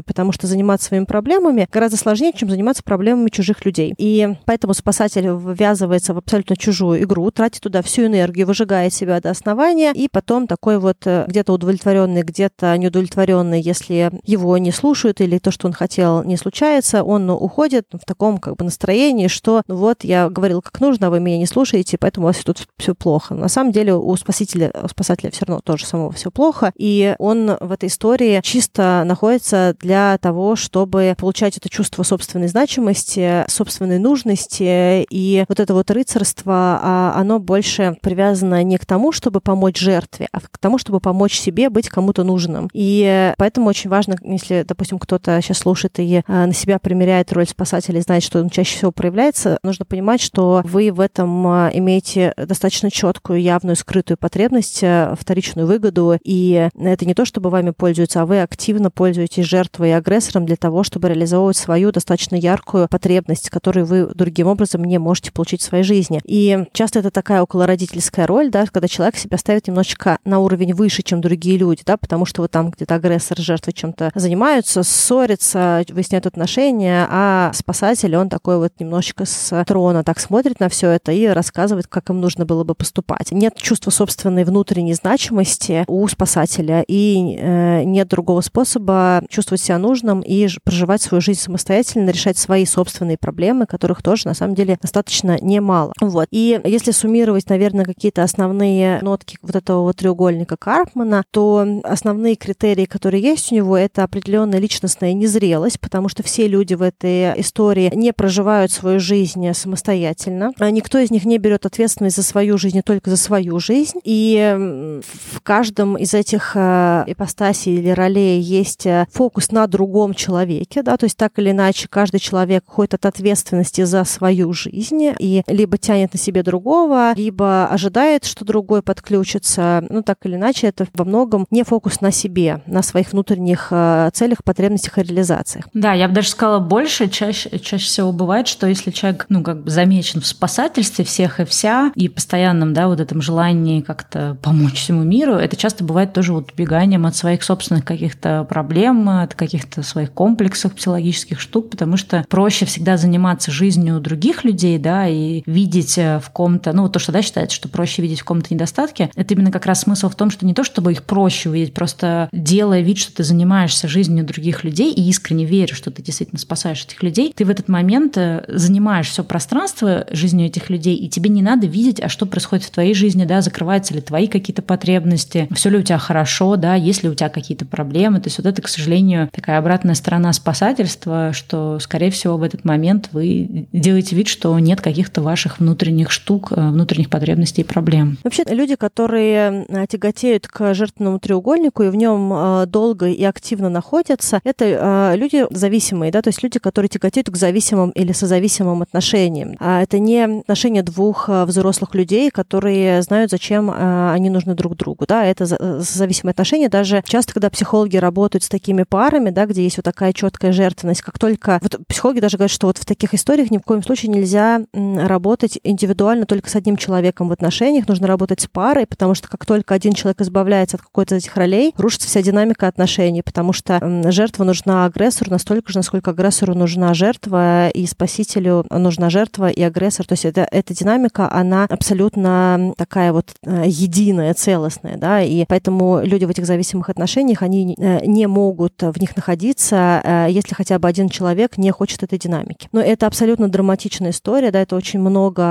[0.00, 3.94] потому что заниматься своими проблемами гораздо сложнее, чем заниматься проблемами чужих людей.
[3.98, 9.30] И поэтому спасатель ввязывается в абсолютно чужую игру, тратит туда всю энергию, выжигает себя до
[9.30, 15.38] основания, и потом такой вот э, где-то удовлетворенный, где-то неудовлетворенный, если его не слушают или
[15.38, 19.76] то, что он хотел, не случается, он уходит в таком как бы настроении, что ну
[19.76, 22.94] вот я говорил как нужно, а вы меня не слушаете, поэтому у вас тут все
[22.94, 23.34] плохо.
[23.34, 27.56] На самом деле у спасителя, у спасателя все равно тоже самого все плохо, и он
[27.60, 35.06] в этой истории чисто находится для того, чтобы получать это чувство собственной значимости, собственной нужности,
[35.10, 40.28] и вот это вот рыцарство, а, оно больше привязано не к тому, чтобы помочь жертве,
[40.32, 42.68] а к тому, чтобы помочь себе быть кому-то нужным.
[42.72, 47.46] И поэтому очень важно, если, допустим, кто-то сейчас слушает и а, на себя примеряет роль
[47.46, 51.70] спасателя и знает, что он чаще всего проявляется, нужно понимать, что вы в этом а,
[51.72, 54.82] имеете достаточно четкую, явную, скрытую потребность,
[55.18, 59.92] вторичную выгоду, и это не то, чтобы вами пользуются, а вы активно пользуетесь жертвой и
[59.92, 64.98] агрессором для того, чтобы реализовывать свою достаточно яркую потребность потребность, которую вы другим образом не
[64.98, 66.20] можете получить в своей жизни.
[66.24, 71.02] И часто это такая околородительская роль, да, когда человек себя ставит немножечко на уровень выше,
[71.02, 76.26] чем другие люди, да, потому что вот там где-то агрессор, жертвы чем-то занимаются, ссорятся, выясняют
[76.26, 81.26] отношения, а спасатель, он такой вот немножечко с трона так смотрит на все это и
[81.26, 83.32] рассказывает, как им нужно было бы поступать.
[83.32, 90.20] Нет чувства собственной внутренней значимости у спасателя, и э, нет другого способа чувствовать себя нужным
[90.20, 94.78] и проживать свою жизнь самостоятельно, решать свои собственные собственные проблемы, которых тоже на самом деле
[94.80, 95.92] достаточно немало.
[96.00, 96.26] Вот.
[96.30, 102.86] И если суммировать, наверное, какие-то основные нотки вот этого вот треугольника Карпмана, то основные критерии,
[102.86, 107.90] которые есть у него, это определенная личностная незрелость, потому что все люди в этой истории
[107.94, 110.52] не проживают свою жизнь самостоятельно.
[110.70, 113.98] Никто из них не берет ответственность за свою жизнь, только за свою жизнь.
[114.04, 115.00] И
[115.32, 120.96] в каждом из этих э, ипостасей или ролей есть э, фокус на другом человеке, да,
[120.96, 125.78] то есть так или иначе каждый человек ходит от ответственности за свою жизнь и либо
[125.78, 129.84] тянет на себе другого, либо ожидает, что другой подключится.
[129.88, 134.10] Ну, так или иначе, это во многом не фокус на себе, на своих внутренних э,
[134.12, 135.66] целях, потребностях и реализациях.
[135.74, 137.08] Да, я бы даже сказала больше.
[137.08, 141.44] Чаще, чаще всего бывает, что если человек, ну, как бы замечен в спасательстве всех и
[141.44, 146.32] вся, и постоянном, да, вот этом желании как-то помочь всему миру, это часто бывает тоже
[146.32, 152.24] вот убеганием от своих собственных каких-то проблем, от каких-то своих комплексов психологических штук, потому что
[152.28, 157.00] проще всегда всегда заниматься жизнью других людей, да, и видеть э, в ком-то, ну, то,
[157.00, 160.14] что, да, считается, что проще видеть в ком-то недостатки, это именно как раз смысл в
[160.14, 164.24] том, что не то, чтобы их проще увидеть, просто делая вид, что ты занимаешься жизнью
[164.24, 168.16] других людей и искренне веришь, что ты действительно спасаешь этих людей, ты в этот момент
[168.18, 172.66] э, занимаешь все пространство жизнью этих людей, и тебе не надо видеть, а что происходит
[172.66, 176.76] в твоей жизни, да, закрываются ли твои какие-то потребности, все ли у тебя хорошо, да,
[176.76, 178.20] есть ли у тебя какие-то проблемы.
[178.20, 182.64] То есть вот это, к сожалению, такая обратная сторона спасательства, что, скорее всего, в этот
[182.64, 187.64] момент момент вы делаете вид, что нет каких-то ваших внутренних штук, э, внутренних потребностей и
[187.64, 188.18] проблем.
[188.22, 193.68] Вообще, люди, которые э, тяготеют к жертвенному треугольнику и в нем э, долго и активно
[193.68, 199.56] находятся, это люди зависимые, да, то есть люди, которые тяготеют к зависимым или созависимым отношениям.
[199.58, 205.24] А это не отношения двух взрослых людей, которые знают, зачем они нужны друг другу, да,
[205.24, 206.68] это зависимые отношения.
[206.68, 211.02] Даже часто, когда психологи работают с такими парами, да, где есть вот такая четкая жертвенность,
[211.02, 211.58] как только...
[211.62, 214.60] Вот психологи даже говорят, что что вот в таких историях ни в коем случае нельзя
[214.72, 219.46] работать индивидуально только с одним человеком в отношениях, нужно работать с парой, потому что как
[219.46, 223.80] только один человек избавляется от какой-то из этих ролей, рушится вся динамика отношений, потому что
[224.10, 230.06] жертва нужна агрессору настолько же, насколько агрессору нужна жертва, и спасителю нужна жертва и агрессор.
[230.06, 236.00] То есть это, эта динамика, она абсолютно такая вот э, единая, целостная, да, и поэтому
[236.02, 240.78] люди в этих зависимых отношениях, они э, не могут в них находиться, э, если хотя
[240.78, 242.55] бы один человек не хочет этой динамики.
[242.56, 242.68] Динамики.
[242.72, 245.42] Но это абсолютно драматичная история, да, это очень много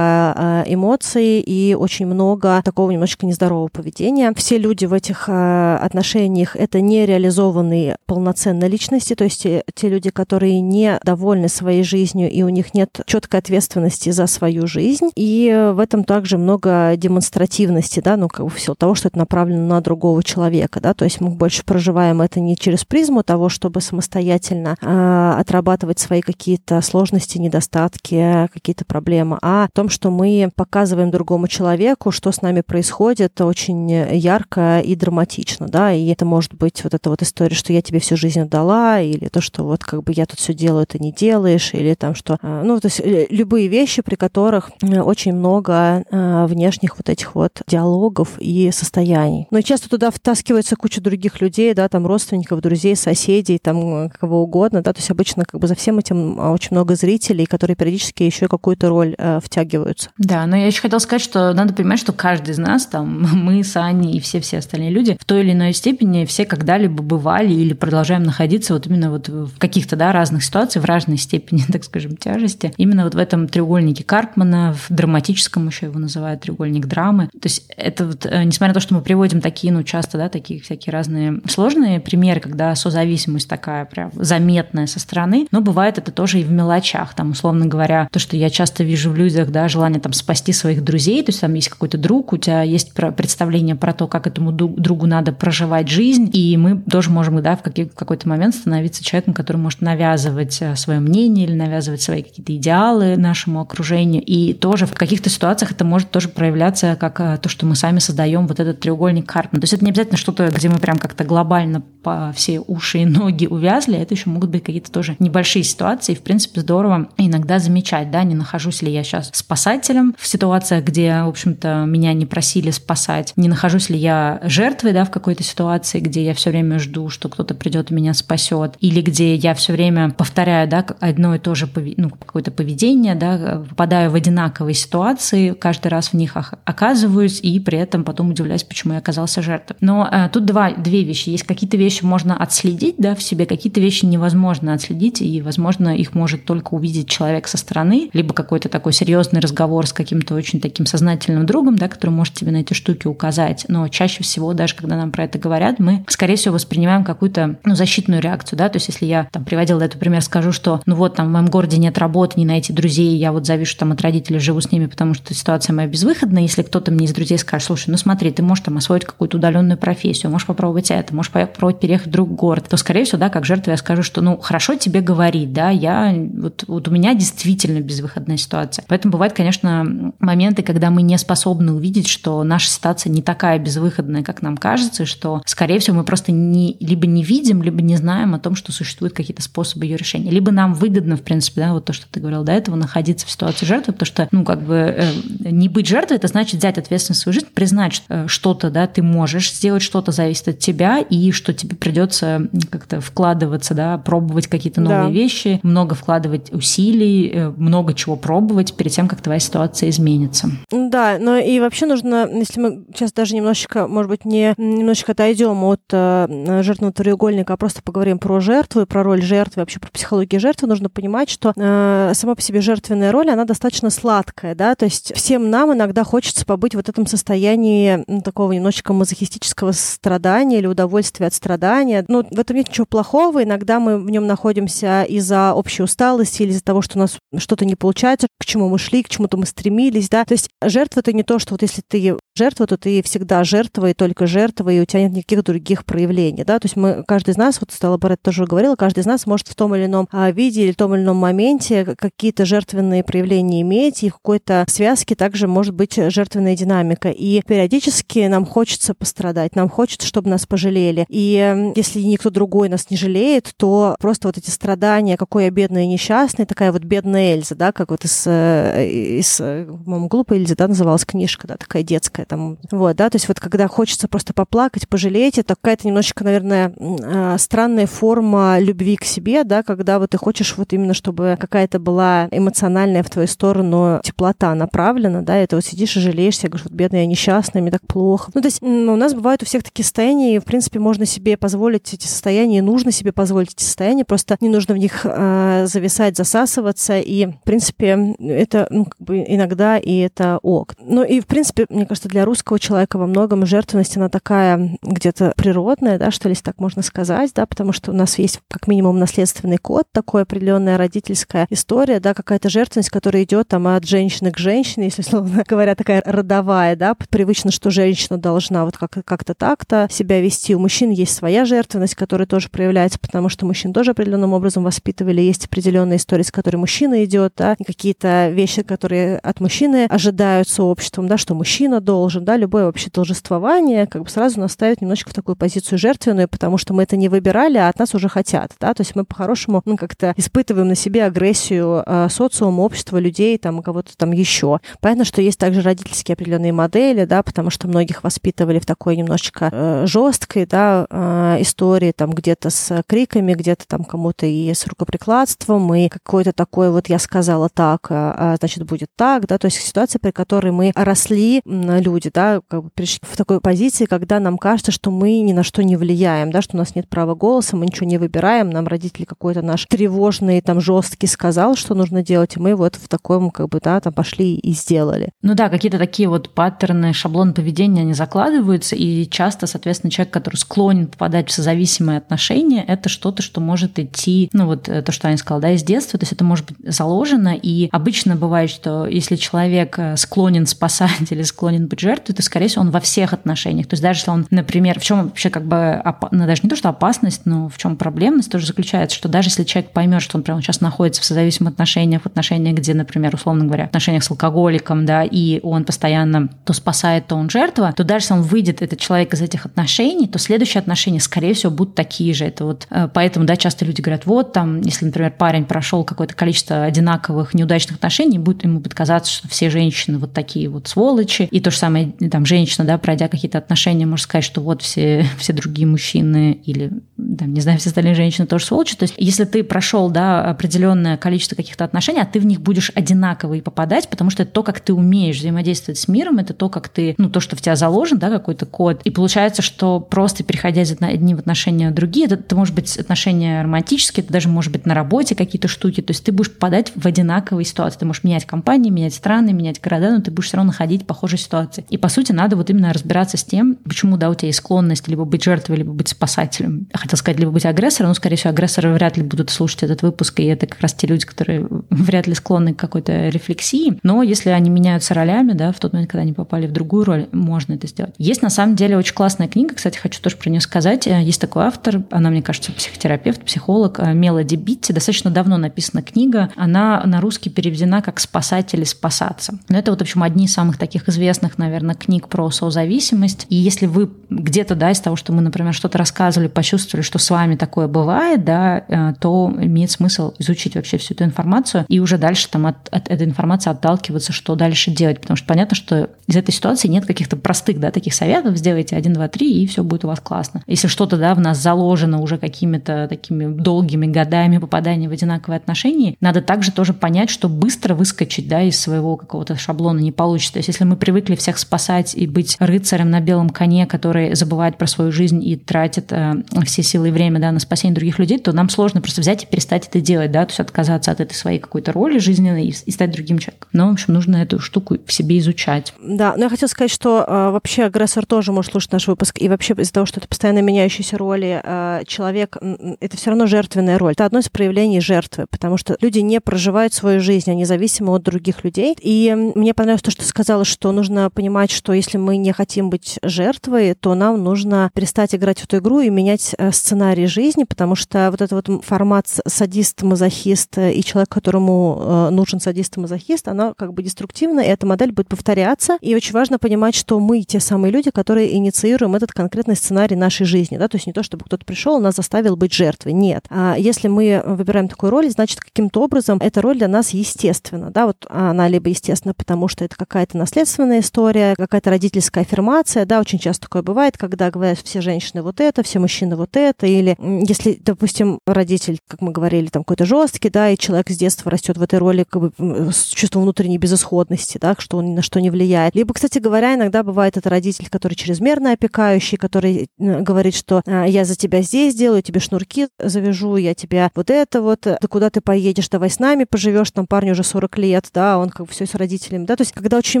[0.36, 4.32] э, эмоций и очень много такого немножечко нездорового поведения.
[4.36, 10.10] Все люди в этих э, отношениях— это нереализованные полноценные личности, то есть те, те люди,
[10.10, 15.10] которые не довольны своей жизнью, и у них нет четкой ответственности за свою жизнь.
[15.16, 19.18] И в этом также много демонстративности, да, ну, как бы в силу того, что это
[19.18, 23.48] направлено на другого человека, да, то есть мы больше проживаем это не через призму того,
[23.48, 30.50] чтобы самостоятельно э, отрабатывать свои какие-то сложности, недостатки, какие-то проблемы, а о том, что мы
[30.54, 36.54] показываем другому человеку, что с нами происходит очень ярко и драматично, да, и это может
[36.54, 39.84] быть вот эта вот история, что я тебе всю жизнь отдала, или то, что вот
[39.84, 42.86] как бы я тут все делаю, ты не делаешь, или там что, э, ну, то
[42.86, 48.70] есть э, любые вещи, при которых э, очень много внешних вот этих вот диалогов и
[48.72, 49.46] состояний.
[49.50, 54.82] Но часто туда втаскивается куча других людей, да, там родственников, друзей, соседей, там кого угодно,
[54.82, 58.48] да, то есть обычно как бы за всем этим очень много зрителей, которые периодически еще
[58.48, 60.10] какую-то роль э, втягиваются.
[60.18, 63.62] Да, но я еще хотела сказать, что надо понимать, что каждый из нас, там, мы
[63.62, 67.74] с Аней и все-все остальные люди, в той или иной степени все когда-либо бывали или
[67.74, 72.16] продолжаем находиться вот именно вот в каких-то, да, разных ситуациях, в разной степени, так скажем,
[72.16, 72.72] тяжести.
[72.76, 77.28] Именно вот в этом треугольнике Карпмана, в драматическом еще его называют треугольник драмы.
[77.28, 80.28] То есть это вот, э, несмотря на то, что мы приводим такие, ну, часто, да,
[80.28, 86.12] такие всякие разные сложные примеры, когда созависимость такая прям заметная со стороны, но бывает это
[86.12, 89.68] тоже и в мелочах, там, условно говоря, то, что я часто вижу в людях, да,
[89.68, 93.76] желание там спасти своих друзей, то есть там есть какой-то друг, у тебя есть представление
[93.76, 98.28] про то, как этому другу надо проживать жизнь, и мы тоже можем, да, в, какой-то
[98.28, 103.60] момент становиться человеком, который может навязывать э, свое мнение или навязывать свои какие-то идеалы нашему
[103.60, 107.76] окружению, и тоже в каких-то ситуациях это может тоже проявляться как э, то, что мы
[107.76, 109.60] сами создаем вот этот треугольник Карпмана.
[109.60, 113.04] То есть это не обязательно что-то, где мы прям как-то глобально по все уши и
[113.04, 117.58] ноги увязли, это еще могут быть какие-то тоже небольшие ситуации, и, в принципе, здорово иногда
[117.58, 122.26] замечать, да, не нахожусь ли я сейчас спасателем в ситуациях, где, в общем-то, меня не
[122.26, 126.78] просили спасать, не нахожусь ли я жертвой, да, в какой-то ситуации, где я все время
[126.78, 131.34] жду, что кто-то придет и меня спасет, или где я все время повторяю, да, одно
[131.34, 136.36] и то же, ну, какое-то поведение, да, попадаю в одинаковые ситуации, каждый раз в них
[136.64, 139.76] оказываюсь, и при этом потом удивляюсь, почему я оказался жертвой.
[139.80, 141.30] Но э, тут два, две вещи.
[141.30, 146.14] Есть какие-то вещи можно отследить, да, в себе, какие-то вещи невозможно отследить, и, возможно, их
[146.14, 150.86] может только увидеть человек со стороны, либо какой-то такой серьезный разговор с каким-то очень таким
[150.86, 153.64] сознательным другом, да, который может тебе на эти штуки указать.
[153.68, 157.74] Но чаще всего, даже когда нам про это говорят, мы, скорее всего, воспринимаем какую-то ну,
[157.74, 161.16] защитную реакцию, да, то есть если я там приводила этот пример, скажу, что ну вот
[161.16, 164.38] там в моем городе нет работы, не найти друзей, я вот завишу там от родителей,
[164.38, 167.90] живу с ними, потому что ситуация моя безвыходная, если кто-то мне из друзей скажет, слушай,
[167.90, 172.08] ну смотри, ты можешь там освоить какую-то удаленную профессию, можешь попробовать это, можешь попробовать переехать
[172.08, 175.00] в другой город, то, скорее всего, да, как жертва я скажу, что ну хорошо тебе
[175.00, 178.84] говорить, да, я вот, вот у меня действительно безвыходная ситуация.
[178.88, 184.22] Поэтому бывают, конечно, моменты, когда мы не способны увидеть, что наша ситуация не такая безвыходная,
[184.22, 188.34] как нам кажется, что, скорее всего, мы просто не, либо не видим, либо не знаем
[188.34, 190.30] о том, что существуют какие-то способы ее решения.
[190.30, 193.30] Либо нам выгодно, в принципе, да, вот то, что ты говорил до этого, находиться в
[193.30, 195.12] ситуации жертвы, потому что, ну, как бы э,
[195.50, 198.86] не быть жертвой, это значит взять ответственность за свою жизнь, признать что, э, что-то, да,
[198.86, 204.46] ты можешь сделать, что-то зависит от тебя, и что тебе придется как-то вкладываться, да, пробовать
[204.46, 205.10] какие-то новые да.
[205.10, 210.50] вещи, много вкладывать усилий, э, много чего пробовать перед тем, как твоя ситуация изменится.
[210.70, 215.62] Да, но и вообще нужно, если мы сейчас даже немножечко, может быть, не немножечко отойдем
[215.64, 220.40] от э, жертвного треугольника, а просто поговорим про жертву про роль жертвы, вообще про психологию
[220.40, 224.84] жертвы, нужно понимать, что э, сама по себе жертвенная роль, она достаточно сладкая, да, то
[224.84, 230.66] есть всем нам иногда хочется побыть в этом состоянии ну, такого немножечко мазохистического страдания или
[230.66, 232.04] удовольствия от страдания.
[232.08, 236.07] Ну, в этом нет ничего плохого, иногда мы в нем находимся из-за общей усталости
[236.44, 239.36] или из-за того, что у нас что-то не получается, к чему мы шли, к чему-то
[239.36, 240.24] мы стремились, да.
[240.24, 243.90] То есть жертва— это не то, что вот если ты жертва, то ты всегда жертва
[243.90, 246.58] и только жертва, и у тебя нет никаких других проявлений, да.
[246.58, 249.48] То есть мы, каждый из нас, вот Стелла Барретт тоже говорила, каждый из нас может
[249.48, 253.60] в том или ином а, виде или в том или ином моменте какие-то жертвенные проявления
[253.62, 257.10] иметь, и в какой-то связке также может быть жертвенная динамика.
[257.10, 261.04] И периодически нам хочется пострадать, нам хочется, чтобы нас пожалели.
[261.08, 265.84] И если никто другой нас не жалеет, то просто вот эти страдания, какой я бедная
[265.84, 270.54] и несчастная, такая вот бедная Эльза, да, как вот из, э, из по-моему, глупая Эльза,
[270.54, 274.32] да, называлась книжка, да, такая детская, там, вот, да, то есть вот когда хочется просто
[274.32, 280.10] поплакать, пожалеть, это какая-то немножечко, наверное, а, странная форма любви к себе, да, когда вот
[280.10, 285.46] ты хочешь вот именно, чтобы какая-то была эмоциональная в твою сторону теплота направлена, да, и
[285.46, 288.30] ты вот сидишь и жалеешься, говоришь, вот бедная, я несчастная, мне так плохо.
[288.34, 291.36] Ну, то есть у нас бывают у всех такие состояния, и, в принципе, можно себе
[291.36, 295.66] позволить эти состояния, и нужно себе позволить эти состояния, просто не нужно в них э,
[295.66, 300.74] зависать, засасываться, и, в принципе, это ну, как бы иногда и это ок.
[300.78, 305.32] Ну и, в принципе, мне кажется, для русского человека во многом жертвенность, она такая где-то
[305.36, 308.98] природная, да, что ли, так можно сказать, да, потому что у нас есть как минимум
[308.98, 314.38] наследственный код, такой определенная родительская история, да, какая-то жертвенность, которая идет там от женщины к
[314.38, 319.88] женщине, если, словно говоря, такая родовая, да, привычно, что женщина должна вот как- как-то так-то
[319.90, 320.54] себя вести.
[320.54, 325.20] У мужчин есть своя жертвенность, которая тоже проявляется, потому что мужчин тоже определенным образом воспитывали,
[325.20, 331.08] есть определенная история, с которой мужчина идет, да, какие-то вещи, которые от мужчины ожидаются обществом,
[331.08, 335.14] да, что мужчина должен, да, любое вообще должествование как бы сразу нас ставит немножечко в
[335.14, 338.74] такую позицию жертвенную, потому что мы это не выбирали, а от нас уже хотят, да,
[338.74, 343.62] то есть мы по-хорошему ну, как-то испытываем на себе агрессию э, социума, общества, людей, там,
[343.62, 344.60] кого-то там еще.
[344.80, 349.50] Понятно, что есть также родительские определенные модели, да, потому что многих воспитывали в такой немножечко
[349.52, 355.74] э, жесткой, да, э, истории, там, где-то с криками, где-то там кому-то и с рукоприкладством,
[355.74, 359.98] и какой-то такой вот я сказала так, а, значит, будет так, да, то есть ситуация,
[359.98, 361.42] при которой мы росли,
[361.88, 365.42] люди, да, как бы пришли в такой позиции, когда нам кажется, что мы ни на
[365.42, 368.66] что не влияем, да, что у нас нет права голоса, мы ничего не выбираем, нам
[368.66, 373.30] родители какой-то наш тревожный, там, жесткий сказал, что нужно делать, и мы вот в таком,
[373.30, 375.10] как бы, да, там пошли и сделали.
[375.22, 380.36] Ну да, какие-то такие вот паттерны, шаблон поведения, они закладываются, и часто, соответственно, человек, который
[380.36, 385.08] склонен попадать в созависимые отношения, это что-то, что может идти, ну вот э, то, что
[385.08, 388.86] Аня сказала, да, из детства, то есть это может быть заложено, и обычно бывает, что
[388.86, 393.12] если человек э, склонен спасать или склонен быть жертвой, то, скорее всего, он во всех
[393.12, 393.66] отношениях.
[393.66, 396.56] То есть даже если он, например, в чем вообще как бы, ну, даже не то,
[396.56, 400.24] что опасность, но в чем проблемность тоже заключается, что даже если человек поймет, что он
[400.24, 404.10] прямо сейчас находится в созависимых отношениях, в отношениях, где, например, условно говоря, в отношениях с
[404.10, 408.62] алкоголиком, да, и он постоянно то спасает, то он жертва, то даже если он выйдет,
[408.62, 412.24] этот человек из этих отношений, то следующие отношения, скорее всего, будут такие же.
[412.24, 416.14] Это вот э, поэтому, да, часто люди говорят, вот там, если, например, парень прошел какое-то
[416.14, 421.28] количество одинаковых неудачных отношений, будет, ему будет казаться, что все женщины вот такие вот сволочи,
[421.30, 421.67] и то же самое,
[422.10, 426.72] там, женщина, да, пройдя какие-то отношения, может сказать, что вот все, все другие мужчины или,
[426.96, 428.76] там, не знаю, все остальные женщины тоже сволочи.
[428.76, 432.70] То есть, если ты прошел, да, определенное количество каких-то отношений, а ты в них будешь
[432.74, 436.48] одинаково и попадать, потому что это то, как ты умеешь взаимодействовать с миром, это то,
[436.48, 438.80] как ты, ну, то, что в тебя заложен, да, какой-то код.
[438.84, 443.42] И получается, что просто переходя из одни в отношения другие, это, это может быть отношения
[443.42, 446.86] романтические, это даже может быть на работе какие-то штуки, то есть ты будешь попадать в
[446.86, 447.78] одинаковые ситуации.
[447.78, 451.18] Ты можешь менять компании, менять страны, менять города, но ты будешь все равно находить похожие
[451.18, 451.57] ситуации.
[451.68, 454.88] И, по сути, надо вот именно разбираться с тем, почему, да, у тебя есть склонность
[454.88, 456.68] либо быть жертвой, либо быть спасателем.
[456.72, 459.82] Я хотел сказать, либо быть агрессором, но, скорее всего, агрессоры вряд ли будут слушать этот
[459.82, 463.78] выпуск, и это как раз те люди, которые вряд ли склонны к какой-то рефлексии.
[463.82, 467.08] Но если они меняются ролями, да, в тот момент, когда они попали в другую роль,
[467.12, 467.94] можно это сделать.
[467.98, 470.86] Есть, на самом деле, очень классная книга, кстати, хочу тоже про нее сказать.
[470.86, 474.72] Есть такой автор, она, мне кажется, психотерапевт, психолог, Мелоди Битти.
[474.72, 476.30] Достаточно давно написана книга.
[476.36, 479.38] Она на русский переведена как «Спасатели спасаться».
[479.48, 481.47] Но это вот, в общем, одни из самых таких известных, наверное,
[481.78, 483.26] книг про созависимость.
[483.28, 487.10] И если вы где-то, да, из того, что мы, например, что-то рассказывали, почувствовали, что с
[487.10, 491.98] вами такое бывает, да, э, то имеет смысл изучить вообще всю эту информацию и уже
[491.98, 495.00] дальше там от, от этой информации отталкиваться, что дальше делать.
[495.00, 498.36] Потому что понятно, что из этой ситуации нет каких-то простых, да, таких советов.
[498.36, 500.42] Сделайте один, два, три, и все будет у вас классно.
[500.46, 505.96] Если что-то, да, в нас заложено уже какими-то такими долгими годами попадания в одинаковые отношения,
[506.00, 510.34] надо также тоже понять, что быстро выскочить, да, из своего какого-то шаблона не получится.
[510.34, 514.58] То есть если мы привыкли всех спасать и быть рыцарем на белом коне, который забывает
[514.58, 518.18] про свою жизнь и тратит э, все силы и время, да, на спасение других людей,
[518.18, 521.14] то нам сложно просто взять и перестать это делать, да, то есть отказаться от этой
[521.14, 523.48] своей какой-то роли жизненной и, стать другим человеком.
[523.52, 525.74] Но, в общем, нужно эту штуку в себе изучать.
[525.82, 529.28] Да, но я хотела сказать, что э, вообще агрессор тоже может слушать наш выпуск, и
[529.28, 532.36] вообще из-за того, что это постоянно меняющиеся роли, э, человек,
[532.80, 533.92] это все равно жертвенная роль.
[533.92, 538.02] Это одно из проявлений жертвы, потому что люди не проживают свою жизнь, они зависимы от
[538.02, 538.76] других людей.
[538.80, 542.70] И мне понравилось то, что ты сказала, что нужно понимать, что если мы не хотим
[542.70, 547.44] быть жертвой, то нам нужно перестать играть в эту игру и менять э, сценарий жизни,
[547.44, 553.72] потому что вот этот вот формат садист-мазохист и человек, которому э, нужен садист-мазохист, она как
[553.72, 555.78] бы деструктивна, и эта модель будет повторяться.
[555.80, 560.26] И очень важно понимать, что мы те самые люди, которые инициируем этот конкретный сценарий нашей
[560.26, 560.56] жизни.
[560.56, 560.68] Да?
[560.68, 562.92] То есть не то, чтобы кто-то пришел и нас заставил быть жертвой.
[562.92, 563.26] Нет.
[563.30, 567.70] А если мы выбираем такую роль, значит, каким-то образом эта роль для нас естественна.
[567.70, 567.86] Да?
[567.86, 573.00] Вот она либо естественна, потому что это какая-то наследственная история, история, какая-то родительская аффирмация, да,
[573.00, 576.96] очень часто такое бывает, когда говорят все женщины вот это, все мужчины вот это, или
[577.26, 581.58] если, допустим, родитель, как мы говорили, там какой-то жесткий, да, и человек с детства растет
[581.58, 582.32] в этой роли как бы
[582.72, 585.74] с чувством внутренней безысходности, да, что он ни на что не влияет.
[585.74, 591.04] Либо, кстати говоря, иногда бывает это родитель, который чрезмерно опекающий, который говорит, что «А, я
[591.04, 595.20] за тебя здесь делаю, тебе шнурки завяжу, я тебя вот это вот, да куда ты
[595.20, 598.66] поедешь, давай с нами поживешь, там парню уже 40 лет, да, он как бы все
[598.66, 600.00] с родителями, да, то есть когда очень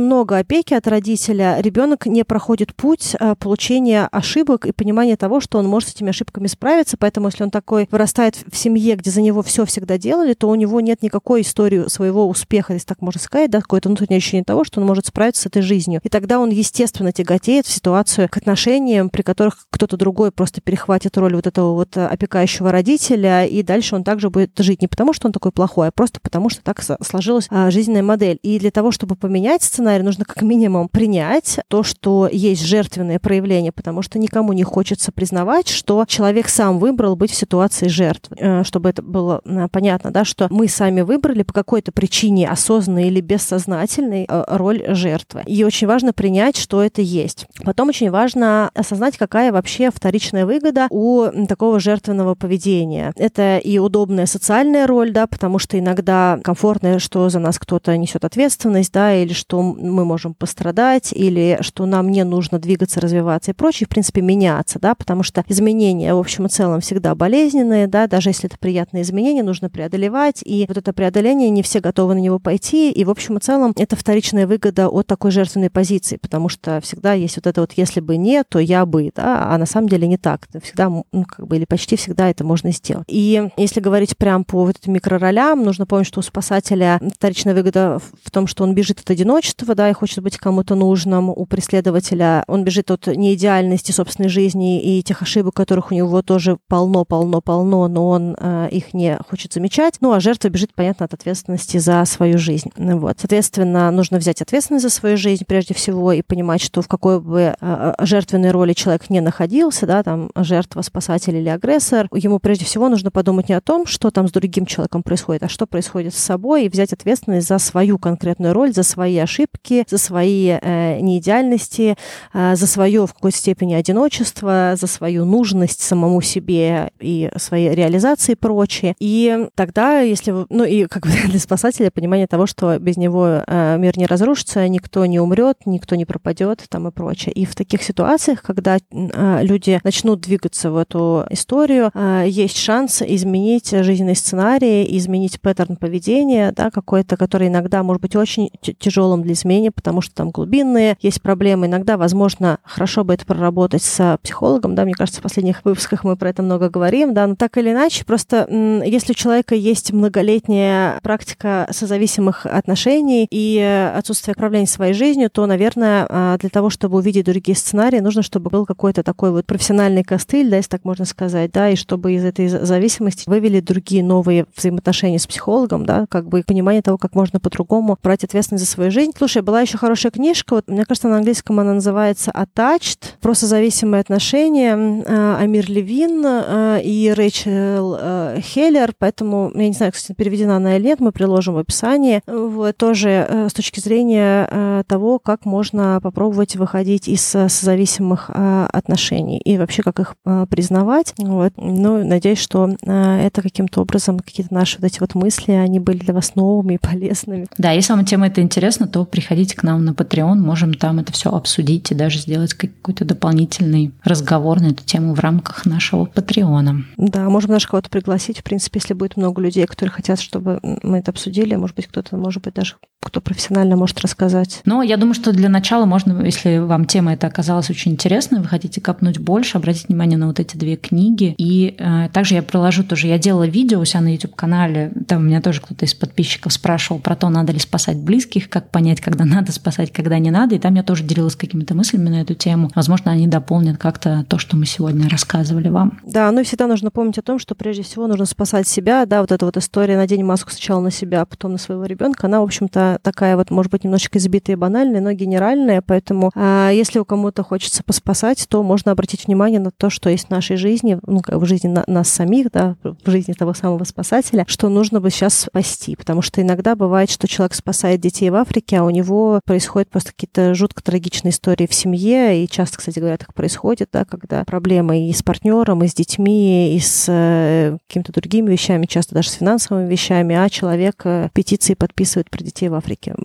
[0.00, 5.58] много опеки от родителя, ребенок не проходит путь а, получения ошибок и понимания того, что
[5.58, 9.20] он может с этими ошибками справиться, поэтому если он такой вырастает в семье, где за
[9.20, 13.20] него все всегда делали, то у него нет никакой истории своего успеха, если так можно
[13.20, 16.00] сказать, да, какое-то внутреннее ощущение того, что он может справиться с этой жизнью.
[16.02, 21.16] И тогда он, естественно, тяготеет в ситуацию к отношениям, при которых кто-то другой просто перехватит
[21.16, 25.28] роль вот этого вот опекающего родителя, и дальше он также будет жить не потому, что
[25.28, 28.40] он такой плохой, а просто потому, что так сложилась а, жизненная модель.
[28.42, 33.72] И для того, чтобы поменять сценарий, нужно как минимум принять то, что есть жертвенное проявление,
[33.72, 38.36] потому что никому не хочется признавать, что человек сам выбрал быть в ситуации жертвы.
[38.38, 43.08] Э, чтобы это было э, понятно, да, что мы сами выбрали по какой-то причине осознанной
[43.08, 45.42] или бессознательной э, роль жертвы.
[45.46, 47.46] И очень важно принять, что это есть.
[47.64, 53.12] Потом очень важно осознать, какая вообще вторичная выгода у такого жертвенного поведения.
[53.16, 58.24] Это и удобная социальная роль, да, потому что иногда комфортно, что за нас кто-то несет
[58.24, 60.77] ответственность, да, или что мы можем пострадать,
[61.12, 65.44] или что нам не нужно двигаться, развиваться и прочее, в принципе, меняться, да, потому что
[65.48, 70.42] изменения, в общем и целом, всегда болезненные, да, даже если это приятные изменения, нужно преодолевать,
[70.44, 73.72] и вот это преодоление, не все готовы на него пойти, и, в общем и целом,
[73.76, 78.00] это вторичная выгода от такой жертвенной позиции, потому что всегда есть вот это вот «если
[78.00, 80.48] бы не, то я бы», да, а на самом деле не так.
[80.62, 83.04] Всегда, ну, как бы, или почти всегда это можно сделать.
[83.08, 88.00] И если говорить прям по вот этим микроролям, нужно помнить, что у спасателя вторичная выгода
[88.22, 91.30] в том, что он бежит от одиночества, да, и хочет быть кому-то нужным.
[91.30, 96.58] У преследователя он бежит от неидеальности собственной жизни и тех ошибок, которых у него тоже
[96.68, 99.96] полно-полно-полно, но он э, их не хочет замечать.
[100.00, 102.70] Ну, а жертва бежит, понятно, от ответственности за свою жизнь.
[102.76, 103.16] Вот.
[103.20, 107.54] Соответственно, нужно взять ответственность за свою жизнь прежде всего и понимать, что в какой бы
[107.60, 112.88] э, жертвенной роли человек не находился, да, там жертва, спасатель или агрессор, ему прежде всего
[112.88, 116.18] нужно подумать не о том, что там с другим человеком происходит, а что происходит с
[116.18, 121.96] собой, и взять ответственность за свою конкретную роль, за свои ошибки, за свои э, неидеальности,
[122.32, 128.32] э, за свое в какой-то степени одиночество, за свою нужность самому себе и своей реализации
[128.32, 128.94] и прочее.
[128.98, 133.42] И тогда, если вы, ну и как бы для спасателя понимание того, что без него
[133.46, 137.32] э, мир не разрушится, никто не умрет, никто не пропадет там и прочее.
[137.32, 141.90] И в таких ситуациях, когда люди начнут двигаться в эту историю,
[142.26, 148.50] есть шанс изменить жизненный сценарий, изменить паттерн поведения, да, какой-то, который иногда может быть очень
[148.60, 151.66] тяжелым для изменения, потому что там глубинные есть проблемы.
[151.66, 156.16] Иногда, возможно, хорошо бы это проработать с психологом, да, мне кажется, в последних выпусках мы
[156.16, 158.48] про это много говорим, да, но так или иначе, просто
[158.84, 163.58] если у человека есть многолетняя практика созависимых отношений и
[163.94, 168.48] отсутствие управления своей жизнью, то, наверное, а, для того, чтобы увидеть другие сценарии, нужно, чтобы
[168.48, 172.24] был какой-то такой вот профессиональный костыль, да, если так можно сказать, да, и чтобы из
[172.24, 177.38] этой зависимости вывели другие новые взаимоотношения с психологом, да, как бы понимание того, как можно
[177.38, 179.12] по-другому брать ответственность за свою жизнь.
[179.16, 184.00] Слушай, была еще хорошая книжка, вот, мне кажется, на английском она называется «Attached», про созависимые
[184.00, 190.56] отношения, а, Амир Левин а, и Рэйчел а, Хеллер, поэтому, я не знаю, кстати, переведена
[190.56, 192.22] она или нет, мы приложим в описании.
[192.26, 199.82] Вот, тоже с точки зрения того, как можно попробовать выходить из созависимых отношений и вообще
[199.82, 200.14] как их
[200.48, 201.14] признавать.
[201.18, 201.52] Вот.
[201.56, 206.14] Ну, надеюсь, что это каким-то образом, какие-то наши вот эти вот мысли, они были для
[206.14, 207.46] вас новыми и полезными.
[207.58, 211.12] Да, если вам тема эта интересна, то приходите к нам на Patreon, можем там это
[211.12, 216.84] все обсудить и даже сделать какой-то дополнительный разговор на эту тему в рамках нашего Патреона.
[216.96, 220.98] Да, можем даже кого-то пригласить, в принципе, если будет много людей, которые хотят, чтобы мы
[220.98, 224.60] это обсудили, может быть, кто-то, может быть, даже кто профессионально может рассказать.
[224.64, 228.46] Но я думаю, что для начала можно, если вам тема эта оказалась очень интересной, вы
[228.46, 231.34] хотите копнуть больше, обратить внимание на вот эти две книги.
[231.38, 235.24] И э, также я приложу тоже, я делала видео у себя на YouTube-канале, там у
[235.24, 239.24] меня тоже кто-то из подписчиков спрашивал про то, надо ли спасать близких, как понять, когда
[239.24, 240.54] надо спасать, когда не надо.
[240.54, 242.70] И там я тоже делилась какими-то мыслями на эту тему.
[242.74, 245.98] Возможно, они дополнят как-то то, что мы сегодня рассказывали вам.
[246.04, 249.06] Да, ну и всегда нужно помнить о том, что прежде всего нужно спасать себя.
[249.06, 252.26] Да, вот эта вот история «надень маску сначала на себя, а потом на своего ребенка»,
[252.26, 255.82] она, в общем-то, такая вот, может быть, немножечко избитая и банальная, но генеральная.
[255.82, 260.28] Поэтому а, если у кому-то хочется поспасать, то можно обратить внимание на то, что есть
[260.28, 264.44] в нашей жизни, ну, в жизни на, нас самих, да, в жизни того самого спасателя,
[264.48, 265.96] что нужно бы сейчас спасти.
[265.96, 270.12] Потому что иногда бывает, что человек спасает детей в Африке, а у него происходит просто
[270.12, 275.08] какие-то жутко трагичные истории в семье, и часто, кстати говоря, так происходит, да, когда проблемы
[275.08, 279.32] и с партнером, и с детьми, и с э, какими-то другими вещами, часто даже с
[279.32, 283.16] финансовыми вещами, а человек э, петиции подписывает про детей в Африке.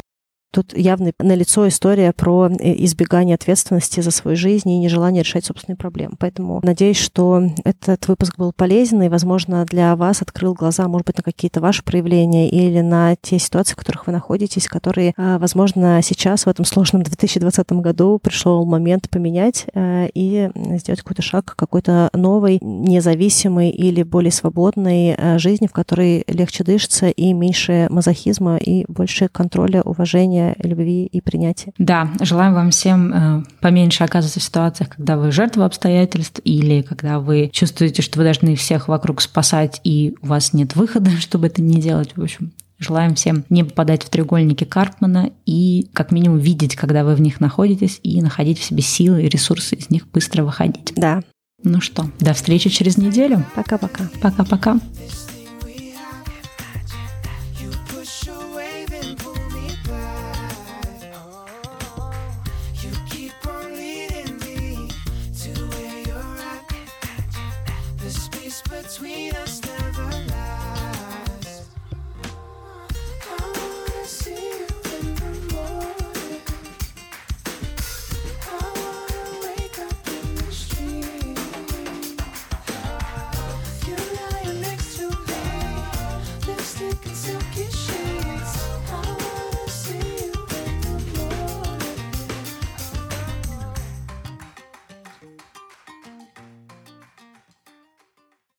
[0.53, 5.77] Тут явно налицо история про э, избегание ответственности за свою жизнь и нежелание решать собственные
[5.77, 6.13] проблемы.
[6.19, 11.17] Поэтому надеюсь, что этот выпуск был полезен и, возможно, для вас открыл глаза, может быть,
[11.17, 15.99] на какие-то ваши проявления или на те ситуации, в которых вы находитесь, которые, а, возможно,
[16.03, 21.55] сейчас в этом сложном 2020 году пришел момент поменять э, и сделать какой-то шаг к
[21.55, 28.57] какой-то новой, независимой или более свободной э, жизни, в которой легче дышится и меньше мазохизма
[28.57, 31.73] и больше контроля, уважения любви и принятия.
[31.77, 37.19] Да, желаем вам всем э, поменьше оказываться в ситуациях, когда вы жертва обстоятельств или когда
[37.19, 41.61] вы чувствуете, что вы должны всех вокруг спасать и у вас нет выхода, чтобы это
[41.61, 42.15] не делать.
[42.15, 47.15] В общем, Желаем всем не попадать в треугольники Карпмана и как минимум видеть, когда вы
[47.15, 50.91] в них находитесь, и находить в себе силы и ресурсы из них быстро выходить.
[50.95, 51.21] Да.
[51.63, 53.45] Ну что, до встречи через неделю.
[53.55, 54.09] Пока-пока.
[54.21, 54.79] Пока-пока.